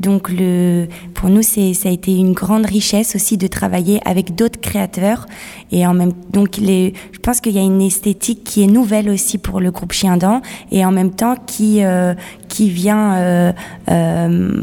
[0.00, 4.34] Donc, le, pour nous, c'est, ça a été une grande richesse aussi de travailler avec
[4.36, 5.26] d'autres créateurs.
[5.72, 9.10] Et en même, donc, les, je pense qu'il y a une esthétique qui est nouvelle
[9.10, 12.14] aussi pour le groupe Chien Dent et en même temps qui, euh,
[12.48, 13.52] qui vient euh,
[13.90, 14.60] euh,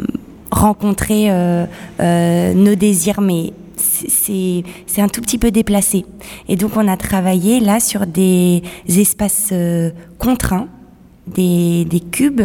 [0.51, 1.65] rencontrer euh,
[1.99, 6.05] euh, nos désirs, mais c'est- c'est un tout petit peu déplacé.
[6.47, 10.67] Et donc, on a travaillé là sur des espaces euh, contraints,
[11.27, 12.41] des, des cubes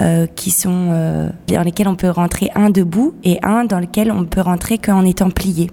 [0.00, 4.10] euh, qui sont euh, dans lesquels on peut rentrer un debout et un dans lequel
[4.12, 5.70] on peut rentrer qu'en étant plié.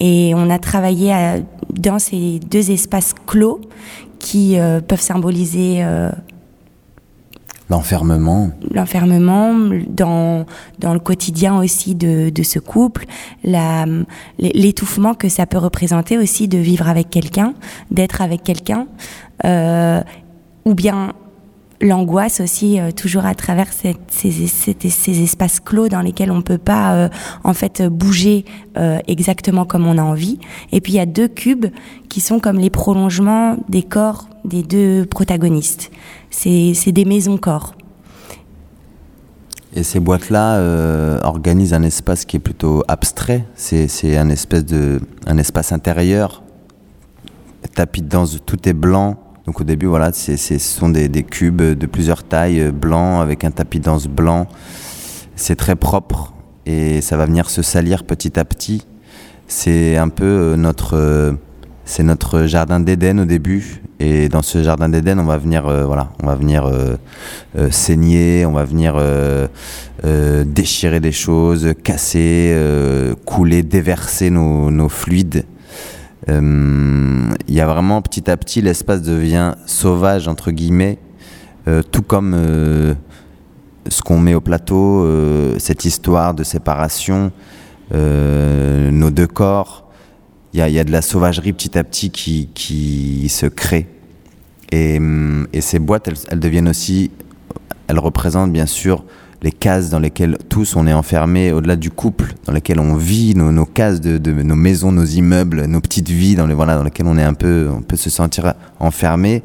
[0.00, 1.36] Et on a travaillé à-
[1.70, 3.60] dans ces deux espaces clos
[4.18, 6.10] qui euh, peuvent symboliser euh,
[7.68, 8.50] L'enfermement.
[8.72, 9.52] l'enfermement,
[9.88, 10.46] dans,
[10.78, 13.06] dans le quotidien aussi de, de ce couple,
[14.38, 17.54] l'étouffement que ça peut représenter aussi de vivre avec quelqu'un,
[17.90, 18.86] d'être avec quelqu'un,
[19.44, 20.00] euh,
[20.64, 21.12] ou bien
[21.80, 24.32] l'angoisse aussi, euh, toujours à travers ces, ces-
[24.88, 27.08] ces espaces clos dans lesquels on peut pas euh,
[27.44, 28.44] en fait bouger
[28.76, 30.38] euh, exactement comme on a envie.
[30.72, 31.66] Et puis il y a deux cubes
[32.08, 35.90] qui sont comme les prolongements des corps des deux protagonistes.
[36.30, 37.74] C'est des maisons-corps.
[39.74, 43.44] Et ces boîtes-là euh, organisent un espace qui est plutôt abstrait.
[43.56, 46.42] C'est c'est un espèce de un espace intérieur.
[47.74, 49.16] Tapis de danse, tout est blanc.
[49.46, 53.44] Donc au début, voilà, c'est ce sont des, cubes de plusieurs tailles euh, blancs avec
[53.44, 54.48] un tapis de danse blanc.
[55.36, 56.34] C'est très propre
[56.66, 58.84] et ça va venir se salir petit à petit.
[59.46, 61.32] C'est un peu euh, notre euh,
[61.84, 66.10] c'est notre jardin d'Éden au début et dans ce jardin d'Éden on va venir voilà
[66.20, 66.68] on va venir
[67.70, 69.00] saigner on va venir
[70.02, 72.52] déchirer des choses casser
[73.24, 75.44] couler déverser nos, fluides
[77.48, 80.98] il y a vraiment petit à petit l'espace devient sauvage entre guillemets
[81.68, 82.94] euh, tout comme euh,
[83.88, 87.32] ce qu'on met au plateau euh, cette histoire de séparation
[87.92, 89.86] nos deux corps
[90.52, 93.86] il y a, de la sauvagerie petit à petit qui, se crée.
[94.72, 97.10] Et, hum, ces boîtes, elles deviennent aussi,
[97.88, 99.04] elles représentent bien sûr
[99.42, 103.34] les cases dans lesquelles tous on est enfermés, au-delà du couple, dans lesquelles on vit,
[103.34, 106.76] nos, nos cases de, de nos maisons, nos immeubles, nos petites vies, dans, les, voilà,
[106.76, 109.42] dans lesquelles on est un peu, on peut se sentir enfermé.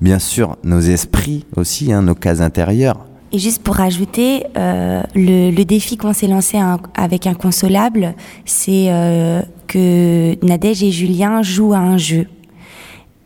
[0.00, 3.06] Bien sûr, nos esprits aussi, hein, nos cases intérieures.
[3.32, 8.86] Et juste pour rajouter, euh, le, le défi qu'on s'est lancé un- avec Inconsolable, c'est
[8.88, 12.26] euh, que Nadège et Julien jouent à un jeu.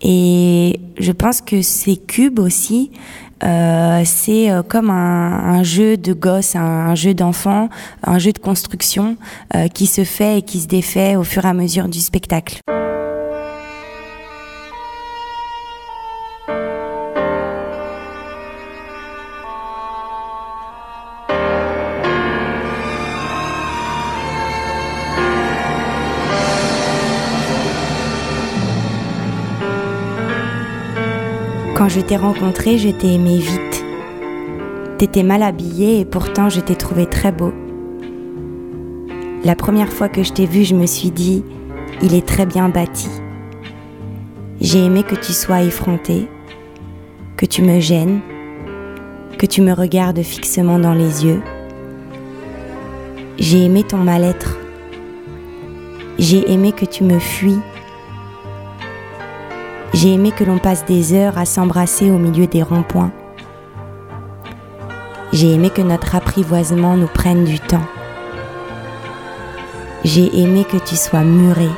[0.03, 2.91] Et je pense que ces cubes aussi,
[3.45, 7.69] euh, c'est euh, comme un, jeu de gosse, un, un jeu d'enfant,
[8.03, 9.17] un jeu de construction
[9.55, 12.61] euh, qui se fait et qui se défait au fur et à mesure du spectacle.
[31.75, 33.85] Quand je t'ai rencontré, je t'ai aimé vite.
[34.97, 37.53] T'étais mal habillé et pourtant je t'ai trouvé très beau.
[39.43, 41.43] La première fois que je t'ai vu, je me suis dit,
[42.01, 43.09] il est très bien bâti.
[44.61, 46.29] J'ai aimé que tu sois effronté,
[47.37, 48.21] que tu me gênes,
[49.37, 51.43] que tu me regardes fixement dans les yeux.
[53.41, 54.59] J'ai aimé ton mal-être.
[56.21, 57.59] J'ai aimé que tu me fuis.
[59.95, 63.13] J'ai aimé que l'on passe des heures à s'embrasser au milieu des ronds-points.
[65.33, 67.87] J'ai aimé que notre apprivoisement nous prenne du temps.
[70.03, 71.69] J'ai aimé que tu sois muré.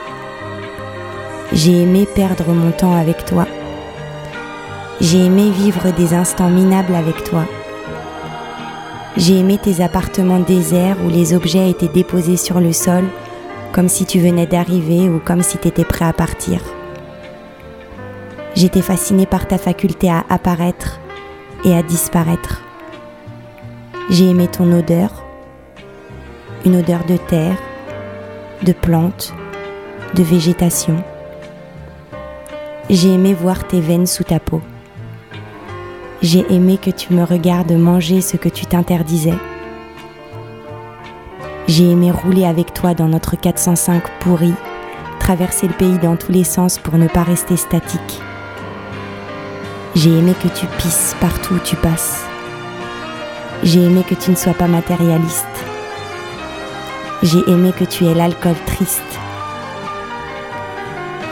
[1.53, 3.47] J'ai aimé perdre mon temps avec toi.
[5.03, 7.45] J'ai aimé vivre des instants minables avec toi.
[9.19, 13.05] J'ai aimé tes appartements déserts où les objets étaient déposés sur le sol,
[13.73, 16.63] comme si tu venais d'arriver ou comme si tu étais prêt à partir.
[18.57, 20.99] J'étais fascinée par ta faculté à apparaître
[21.63, 22.63] et à disparaître.
[24.09, 25.27] J'ai aimé ton odeur,
[26.65, 27.59] une odeur de terre,
[28.63, 29.35] de plantes,
[30.15, 30.97] de végétation.
[32.89, 34.63] J'ai aimé voir tes veines sous ta peau.
[36.23, 39.39] J'ai aimé que tu me regardes manger ce que tu t'interdisais.
[41.69, 44.55] J'ai aimé rouler avec toi dans notre 405 pourri,
[45.21, 48.23] traverser le pays dans tous les sens pour ne pas rester statique.
[49.97, 52.23] J'ai aimé que tu pisses partout où tu passes.
[53.63, 55.47] J'ai aimé que tu ne sois pas matérialiste.
[57.23, 59.01] J'ai aimé que tu aies l'alcool triste.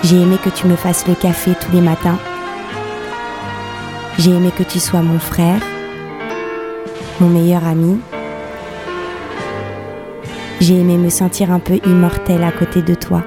[0.02, 2.18] J'ai aimé que tu me fasses le café tous les matins.
[4.18, 5.60] J'ai aimé que tu sois mon frère,
[7.20, 8.00] mon meilleur ami.
[10.62, 13.24] J'ai aimé me sentir un peu immortel à côté de toi.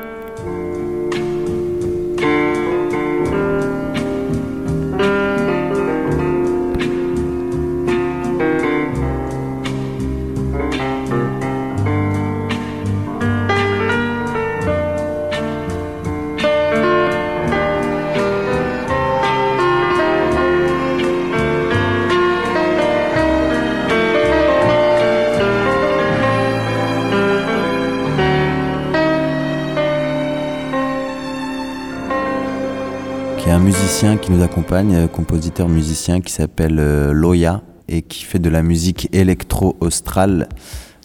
[34.74, 40.49] Euh, compositeur musicien qui s'appelle euh, Loya et qui fait de la musique électro-australe.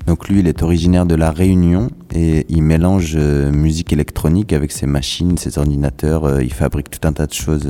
[0.07, 4.73] Donc lui, il est originaire de la Réunion et il mélange euh, musique électronique avec
[4.73, 6.41] ses machines, ses ordinateurs.
[6.41, 7.69] il fabrique tout un tas de choses.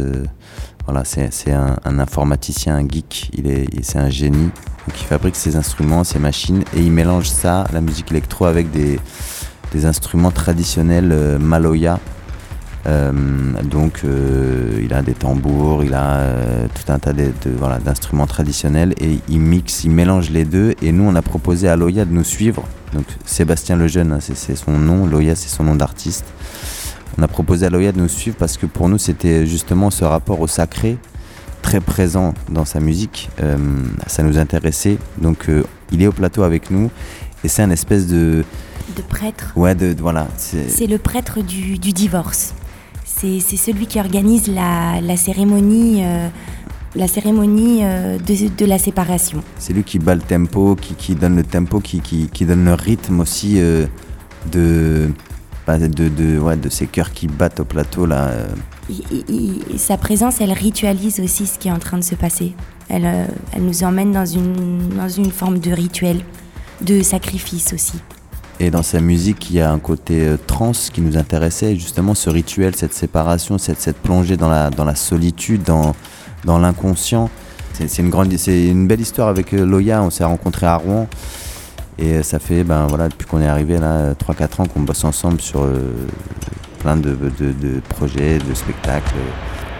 [0.86, 3.30] voilà, c'est un, un informaticien, un geek.
[3.36, 4.50] Il est, c'est un génie.
[4.86, 8.70] Donc il fabrique ses instruments, ses machines et il mélange ça, la musique électro, avec
[8.70, 8.98] des,
[9.72, 12.00] des instruments traditionnels maloya.
[12.86, 13.12] Euh,
[13.62, 17.78] donc euh, il a des tambours, il a euh, tout un tas de, de- voilà,
[17.78, 20.74] d'instruments traditionnels et il mixe, il mélange les deux.
[20.82, 22.64] Et nous, on a proposé à Loya de nous suivre.
[22.92, 26.24] Donc Sébastien Lejeune, hein, c'est, c'est son nom, Loya c'est son nom d'artiste.
[27.18, 30.04] On a proposé à Loya de nous suivre parce que pour nous, c'était justement ce
[30.04, 30.98] rapport au sacré
[31.62, 33.30] très présent dans sa musique.
[33.42, 33.56] Euh,
[34.08, 34.98] ça nous intéressait.
[35.18, 35.62] Donc euh,
[35.92, 36.90] il est au plateau avec nous
[37.44, 38.44] et c'est un espèce de...
[38.96, 39.52] De prêtre.
[39.56, 40.26] Ouais, de, de- voilà.
[40.36, 42.54] c'est- C'est le prêtre du, du divorce.
[43.22, 46.28] C'est celui qui organise la, la cérémonie, euh,
[46.96, 49.44] la cérémonie euh, de, de la séparation.
[49.58, 52.64] C'est lui qui bat le tempo, qui, qui donne le tempo, qui, qui, qui donne
[52.64, 53.86] le rythme aussi euh,
[54.50, 55.10] de,
[55.68, 58.06] bah, de, de, ouais, de ces cœurs qui battent au plateau.
[58.06, 58.46] Là, euh.
[58.90, 62.16] Il- il- il- sa présence, elle ritualise aussi ce qui est en train de se
[62.16, 62.54] passer.
[62.88, 66.22] Elle, euh, elle nous emmène dans une, dans une forme de rituel,
[66.80, 67.94] de sacrifice aussi.
[68.62, 72.14] Et dans sa musique, il y a un côté euh, trans qui nous intéressait, justement
[72.14, 75.94] ce rituel, cette séparation, cette, plongée dans la, solitude, dans,
[76.46, 77.28] l'inconscient.
[77.72, 81.08] C'est une, belle histoire avec euh, Loya, on s'est rencontrés à Rouen.
[81.98, 85.02] Et euh, ça fait, ben voilà, depuis qu'on est arrivé là, 3-4 ans qu'on bosse
[85.02, 85.68] ensemble sur
[86.78, 87.16] plein de
[87.88, 89.16] projets, de spectacles.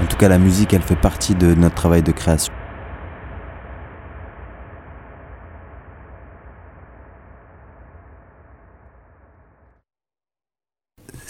[0.02, 2.52] En tout cas, la musique, elle fait partie de notre travail de création.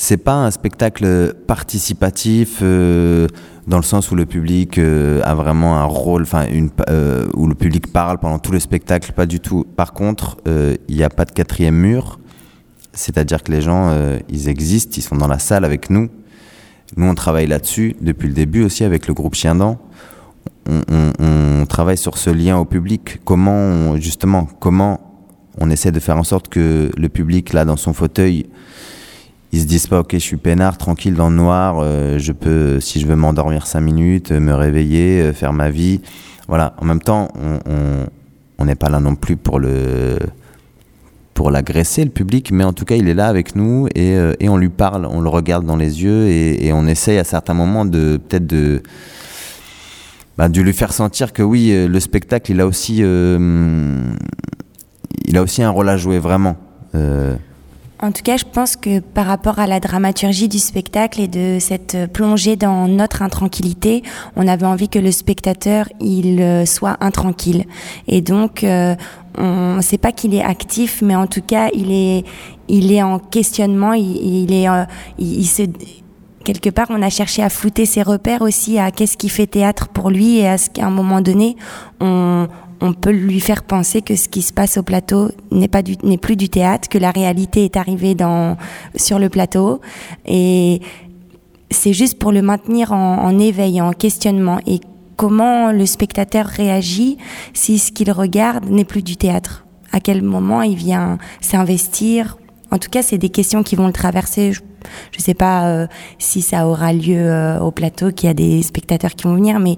[0.05, 3.29] C'est pas un spectacle participatif euh,
[3.69, 6.45] dans le sens où le public euh, a vraiment un rôle, enfin
[6.91, 9.65] euh, où le public parle pendant tout le spectacle, pas du tout.
[9.77, 12.19] Par contre, euh, il n'y a pas de quatrième mur,
[12.93, 16.09] c'est-à-dire que les gens, euh, ils existent, ils sont dans la salle avec nous.
[16.97, 19.79] Nous, on travaille là-dessus depuis le début aussi avec le groupe Chien Dent.
[20.69, 21.13] On, on-
[21.63, 23.21] on travaille sur ce lien au public.
[23.25, 24.99] Comment, justement, comment
[25.61, 28.47] on essaie de faire en sorte que le public, là, dans son fauteuil,
[29.53, 32.81] ils se disent pas ok je suis peinard tranquille dans le noir euh, je peux
[32.81, 36.01] si je veux m'endormir cinq minutes euh, me réveiller euh, faire ma vie.
[36.49, 36.75] Voilà.
[36.79, 37.29] En même temps
[38.59, 40.19] on n'est pas là non plus pour le
[41.35, 44.49] pour l'agresser le public mais en tout cas il est là avec nous et, et
[44.49, 47.85] on lui parle on le regarde dans les yeux et, on essaye à certains moments
[47.85, 48.83] de peut-être de
[50.37, 53.07] bah, lui faire sentir que oui le spectacle il a aussi il
[55.37, 56.57] a aussi un rôle à jouer vraiment
[58.03, 61.59] En tout cas, je pense que par rapport à la dramaturgie du spectacle et de
[61.61, 64.03] cette plongée dans notre intranquillité,
[64.35, 67.65] on avait envie que le spectateur il euh, soit intranquille.
[68.09, 68.97] Et donc, euh,
[69.39, 72.25] on sait pas qu'il est actif, mais en tout cas, il est
[72.67, 73.93] il est en questionnement.
[73.93, 74.83] Il, il est euh,
[75.21, 75.63] il, il se
[76.43, 79.89] quelque part, on a cherché à flouter ses repères aussi à qu'est-ce qui fait théâtre
[79.89, 81.57] pour lui et à ce qu'à un moment donné,
[82.01, 82.49] on,
[82.83, 86.19] on peut lui faire penser que ce qui se passe au plateau n'est pas n'est
[86.19, 88.57] plus du théâtre, que la réalité est arrivée dans,
[88.97, 89.81] sur le plateau
[90.27, 90.81] et
[91.71, 94.81] c'est juste pour le maintenir en, en éveil, en questionnement et
[95.17, 97.19] comment le spectateur réagit
[97.55, 99.65] si ce qu'il regarde n'est plus du théâtre?
[99.93, 102.37] À quel moment il vient s'investir?
[102.73, 104.53] En tout cas, c'est des questions qui vont le traverser.
[104.53, 104.61] Je
[105.19, 105.87] ne sais pas euh,
[106.19, 109.61] si ça aura lieu euh, au plateau, qu'il y a des spectateurs qui vont venir,
[109.61, 109.77] mais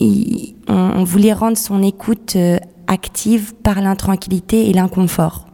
[0.00, 5.46] on, voulait rendre son écoute euh, active par l'intranquillité et l'inconfort.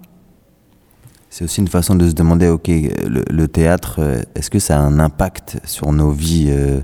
[1.30, 4.82] C'est aussi une façon de se demander, ok, le, théâtre, euh, est-ce que ça a
[4.82, 6.80] un impact sur nos vies euh,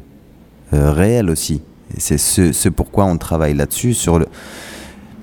[0.72, 1.62] réelles aussi?
[1.96, 4.24] C'est ce, pourquoi on travaille là-dessus, sur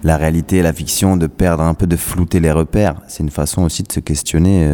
[0.03, 2.95] la réalité et la fiction, de perdre un peu, de flouter les repères.
[3.07, 4.67] C'est une façon aussi de se questionner,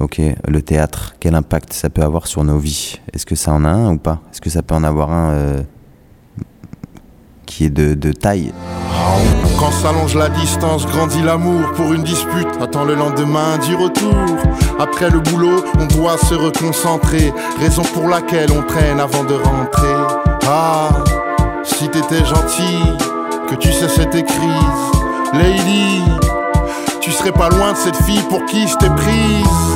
[0.00, 3.00] ok, le théâtre, quel impact ça peut avoir sur nos vies?
[3.12, 4.20] Est-ce que ça en a un ou pas?
[4.32, 5.64] Est-ce que ça peut en avoir un
[7.60, 8.52] de, taille
[9.58, 12.48] Quand s'allonge la distance, grandit l'amour pour une dispute.
[12.60, 14.14] Attends le lendemain du retour.
[14.78, 17.32] Après le boulot, on doit se reconcentrer.
[17.60, 19.94] Raison pour laquelle on traîne avant de rentrer.
[20.48, 20.90] Ah,
[21.64, 22.78] si t'étais gentil,
[23.48, 24.90] que tu cessais tes crises.
[25.34, 26.02] Lady,
[27.00, 29.71] tu serais pas loin de cette fille pour qui je t'ai prise.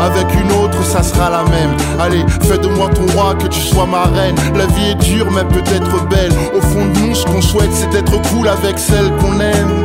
[0.00, 1.76] Avec une autre, ça sera la même.
[1.98, 4.36] Allez, fais de moi ton roi, que tu sois ma reine.
[4.54, 6.32] La vie est dure, mais peut-être belle.
[6.54, 9.82] Au fond de nous, ce qu'on souhaite, c'est d'être cool avec celle qu'on aime.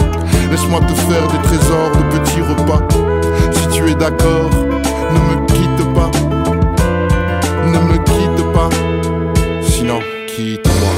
[0.51, 2.81] Laisse-moi te faire des trésors de petits repas.
[3.51, 4.51] Si tu es d'accord,
[5.11, 6.11] ne me quitte pas.
[7.65, 8.69] Ne me quitte pas.
[9.63, 10.93] Sinon, quitte-moi.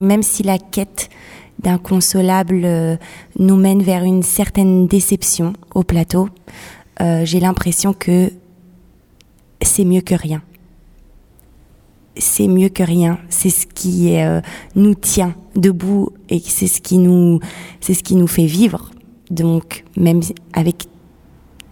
[0.00, 1.08] Même si la quête
[1.58, 2.96] d'inconsolable euh,
[3.38, 6.28] nous mène vers une certaine déception au plateau,
[7.00, 8.30] euh, j'ai l'impression que
[9.62, 10.42] c'est mieux que rien.
[12.16, 13.18] C'est mieux que rien.
[13.28, 14.40] C'est ce qui euh,
[14.74, 17.40] nous tient debout et c'est ce qui nous,
[17.80, 18.90] c'est ce qui nous fait vivre.
[19.30, 20.20] Donc, même
[20.52, 20.86] avec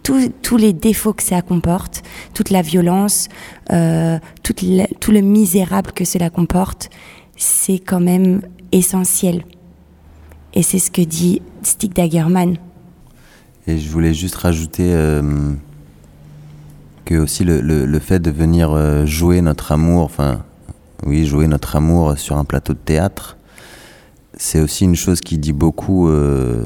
[0.03, 2.01] tous- les défauts que ça comporte,
[2.33, 3.27] toute la violence,
[3.67, 4.53] tout
[5.11, 6.89] le misérable que cela comporte,
[7.35, 9.43] c'est quand même essentiel.
[10.57, 12.57] Et c'est ce que dit Stig Dagerman.
[13.67, 15.53] Et je voulais juste rajouter euh,
[17.05, 20.43] que aussi le, le- le fait de venir euh, jouer notre amour, enfin,
[21.05, 23.37] oui, jouer notre amour sur un plateau de théâtre,
[24.35, 26.65] c'est aussi une chose qui dit beaucoup euh,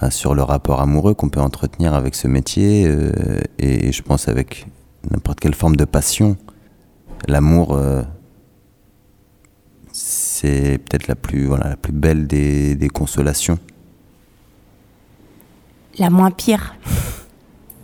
[0.00, 3.12] ben, sur le rapport amoureux qu'on peut entretenir avec ce métier euh,
[3.58, 4.68] et, je pense avec
[5.10, 6.38] n'importe quelle forme de passion.
[7.28, 7.78] L'amour,
[10.36, 13.58] c'est peut-être la plus, voilà, la plus belle des, des consolations.
[15.98, 16.74] La moins pire.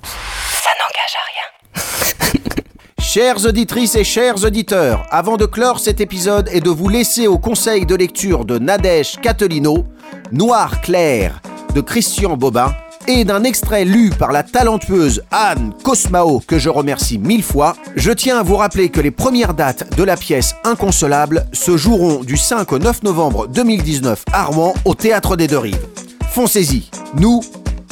[0.02, 2.54] Ça n'engage à rien.
[3.00, 7.38] Chères auditrices et chers auditeurs, avant de clore cet épisode et de vous laisser au
[7.38, 9.86] conseil de lecture de Nadège Catelino,
[10.30, 11.40] Noir clair
[11.74, 12.74] de Christian Bobin,
[13.08, 18.12] et d'un extrait lu par la talentueuse Anne Cosmao, que je remercie mille fois, je
[18.12, 22.36] tiens à vous rappeler que les premières dates de la pièce Inconsolable se joueront du
[22.36, 25.86] 5 au 9 novembre 2019 à Rouen au Théâtre des Deux Rives.
[26.30, 27.40] Foncez-y, nous,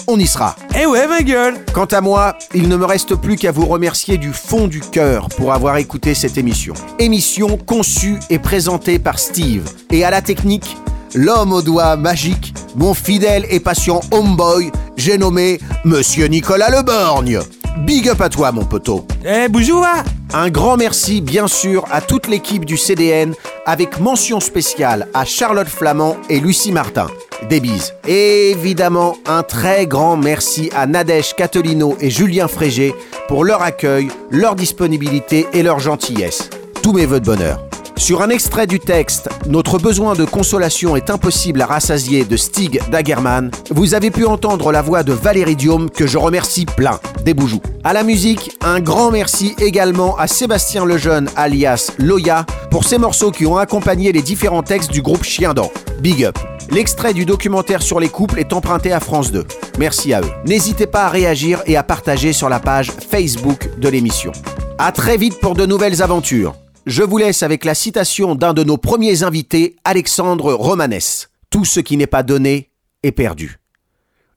[0.07, 0.57] on y sera.
[0.79, 4.19] Eh ouais, ma gueule Quant à moi, il ne me reste plus qu'à vous remercier
[4.19, 6.75] du fond du cœur pour avoir écouté cette émission.
[6.99, 9.71] Émission conçue et présentée par Steve.
[9.91, 10.77] Et à la technique,
[11.15, 17.41] l'homme aux doigts magiques, mon fidèle et patient homeboy, j'ai nommé Monsieur Nicolas Leborgne.
[17.79, 19.07] Big up à toi, mon poteau.
[19.25, 19.87] Eh, bonjour
[20.35, 23.35] Un grand merci, bien sûr, à toute l'équipe du CDN,
[23.65, 27.07] avec mention spéciale à Charlotte Flamand et Lucie Martin.
[27.49, 27.95] Des bises.
[28.07, 32.95] Et évidemment, un très grand merci à Nadège Catelino et Julien Frégé
[33.29, 36.51] pour leur accueil, leur disponibilité et leur gentillesse.
[36.83, 37.70] Tous mes voeux de bonheur.
[38.01, 42.81] Sur un extrait du texte Notre besoin de consolation est impossible à rassasier de Stig
[42.91, 46.99] Dagerman, vous avez pu entendre la voix de Valérie Diome que je remercie plein.
[47.27, 47.61] Des boujoux.
[47.85, 53.33] À la musique, un grand merci également à Sébastien Lejeune alias Loya pour ses morceaux
[53.33, 55.71] qui ont accompagné les différents textes du groupe Chien Dent.
[56.01, 56.39] Big up.
[56.71, 59.45] L'extrait du documentaire sur les couples est emprunté à France 2.
[59.79, 60.33] Merci à eux.
[60.47, 64.33] N'hésitez pas à réagir et à partager sur la page Facebook de l'émission.
[64.79, 66.55] À très vite pour de nouvelles aventures.
[66.91, 71.31] Je vous laisse avec la citation d'un de nos premiers invités, Alexandre Romanès.
[71.49, 72.71] Tout ce qui n'est pas donné
[73.05, 73.61] est perdu.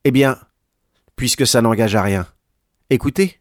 [0.03, 0.37] Eh bien,
[1.15, 2.27] puisque ça n'engage à rien,
[2.91, 3.39] écoutez,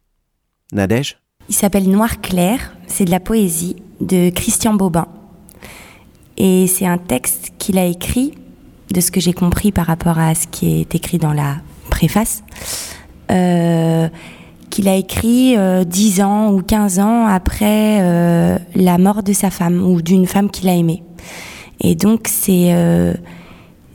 [0.71, 1.19] Nadège.
[1.47, 5.05] Il s'appelle Noir clair, c'est de la poésie de Christian Bobin.
[6.37, 8.33] Et c'est un texte qu'il a écrit,
[8.89, 11.57] de ce que j'ai compris par rapport à ce qui est écrit dans la
[11.91, 12.41] préface,
[13.29, 14.09] euh,
[14.73, 19.51] qu'il a écrit euh, 10 ans ou 15 ans après euh, la mort de sa
[19.51, 21.03] femme ou d'une femme qu'il a aimée.
[21.79, 23.13] Et donc c'est euh,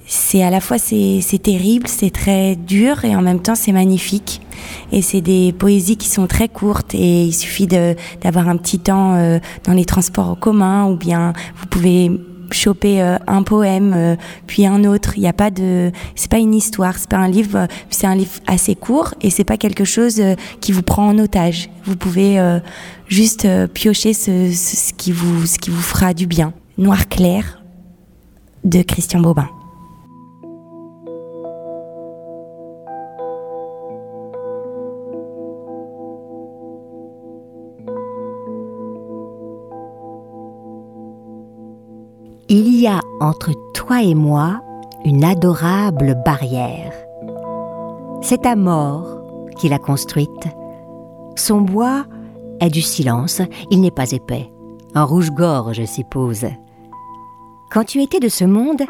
[0.07, 4.41] c'est à la fois c'est terrible, c'est très dur et en même temps c'est magnifique.
[4.93, 9.17] Et c'est des poésies qui sont très courtes et il suffit d'avoir un petit temps
[9.17, 12.11] euh, dans les transports en commun ou bien vous pouvez
[12.51, 15.13] choper euh, un poème euh, puis un autre.
[15.17, 18.15] Il n'y a pas de, c'est pas une histoire, c'est pas un livre, c'est un
[18.15, 21.71] livre assez court et c'est pas quelque chose euh, qui vous prend en otage.
[21.85, 22.39] Vous pouvez
[23.07, 26.53] juste piocher ce qui vous, ce qui vous fera du bien.
[26.77, 27.63] Noir clair
[28.65, 29.49] de Christian Bobin.
[42.51, 44.63] Il y a entre toi et moi
[45.05, 46.95] une adorable barrière.
[48.23, 49.21] C'est ta mort
[49.59, 50.49] qui l'a construite.
[51.37, 52.07] Son bois
[52.61, 54.51] est du silence, il n'est pas épais.
[54.95, 56.47] Un rouge-gorge, je suppose.
[57.71, 58.83] Quand tu étais de ce monde,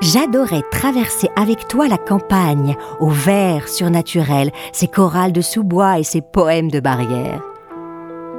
[0.00, 6.22] j'adorais traverser avec toi la campagne, aux vers surnaturels, ses chorales de sous-bois et ses
[6.22, 7.42] poèmes de barrière.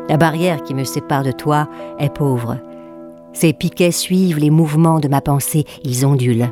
[0.10, 1.68] La barrière qui me sépare de toi
[2.00, 2.58] est pauvre.
[3.34, 6.52] Ses piquets suivent les mouvements de ma pensée, ils ondulent.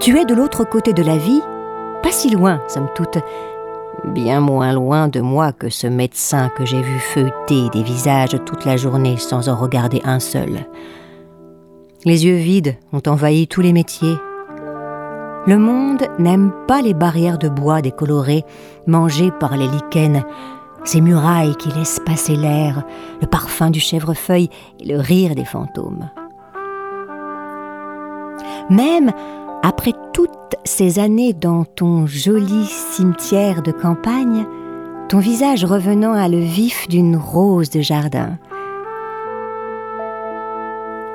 [0.00, 1.42] Tu es de l'autre côté de la vie,
[2.02, 3.18] pas si loin, somme toute,
[4.06, 8.64] bien moins loin de moi que ce médecin que j'ai vu feuilleter des visages toute
[8.64, 10.66] la journée sans en regarder un seul.
[12.06, 14.16] Les yeux vides ont envahi tous les métiers.
[15.46, 18.44] Le monde n'aime pas les barrières de bois décolorées,
[18.86, 20.22] mangées par les lichens,
[20.84, 22.84] ces murailles qui laissent passer l'air,
[23.20, 24.48] le parfum du chèvrefeuille
[24.80, 26.10] et le rire des fantômes.
[28.70, 29.12] Même
[29.62, 30.30] après toutes
[30.64, 34.46] ces années dans ton joli cimetière de campagne,
[35.08, 38.38] ton visage revenant à le vif d'une rose de jardin.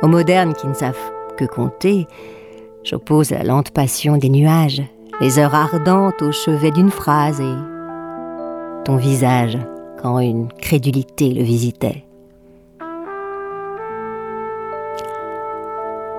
[0.01, 2.07] Aux modernes qui ne savent que compter,
[2.83, 4.83] j'oppose la lente passion des nuages,
[5.21, 7.74] les heures ardentes au chevet d'une phrase et
[8.85, 9.57] ton visage
[10.01, 12.05] quand une crédulité le visitait.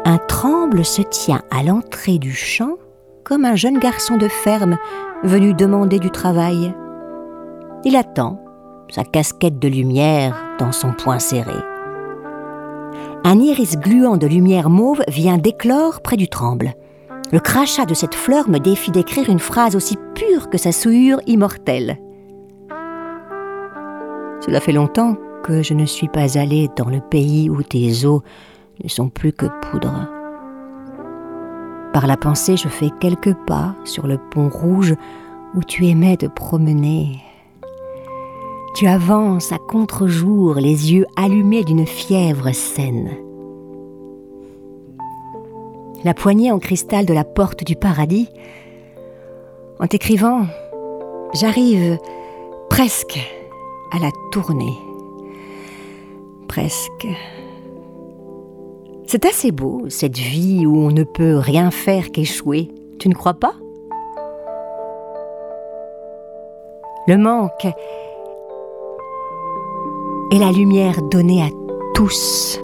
[0.05, 2.75] Un tremble se tient à l'entrée du champ
[3.25, 4.77] comme un jeune garçon de ferme
[5.23, 6.75] venu demander du travail.
[7.85, 8.41] Il attend,
[8.89, 11.57] sa casquette de lumière dans son poing serré.
[13.25, 16.75] Un iris gluant de lumière mauve vient d'éclore près du tremble.
[17.33, 21.21] Le crachat de cette fleur me défie d'écrire une phrase aussi pure que sa souillure
[21.27, 21.99] immortelle.
[24.41, 28.21] Cela fait longtemps que je ne suis pas allée dans le pays où tes os
[28.83, 30.09] ne sont plus que poudre.
[31.93, 34.95] Par la pensée, je fais quelques pas sur le pont rouge
[35.55, 37.23] où tu aimais te promener.
[38.75, 43.11] Tu avances à contre-jour, les yeux allumés d'une fièvre saine.
[46.05, 48.29] La poignée en cristal de la porte du paradis.
[49.81, 50.43] En t'écrivant,
[51.33, 51.99] j'arrive
[52.69, 53.19] presque
[53.93, 54.79] à la tourner.
[56.49, 57.09] Presque.
[59.07, 62.69] C'est assez beau, cette vie où on ne peut rien faire qu'échouer.
[62.99, 63.55] Tu ne crois pas?
[67.07, 67.67] Le manque
[70.33, 71.49] est la lumière donnée à
[71.95, 72.61] tous.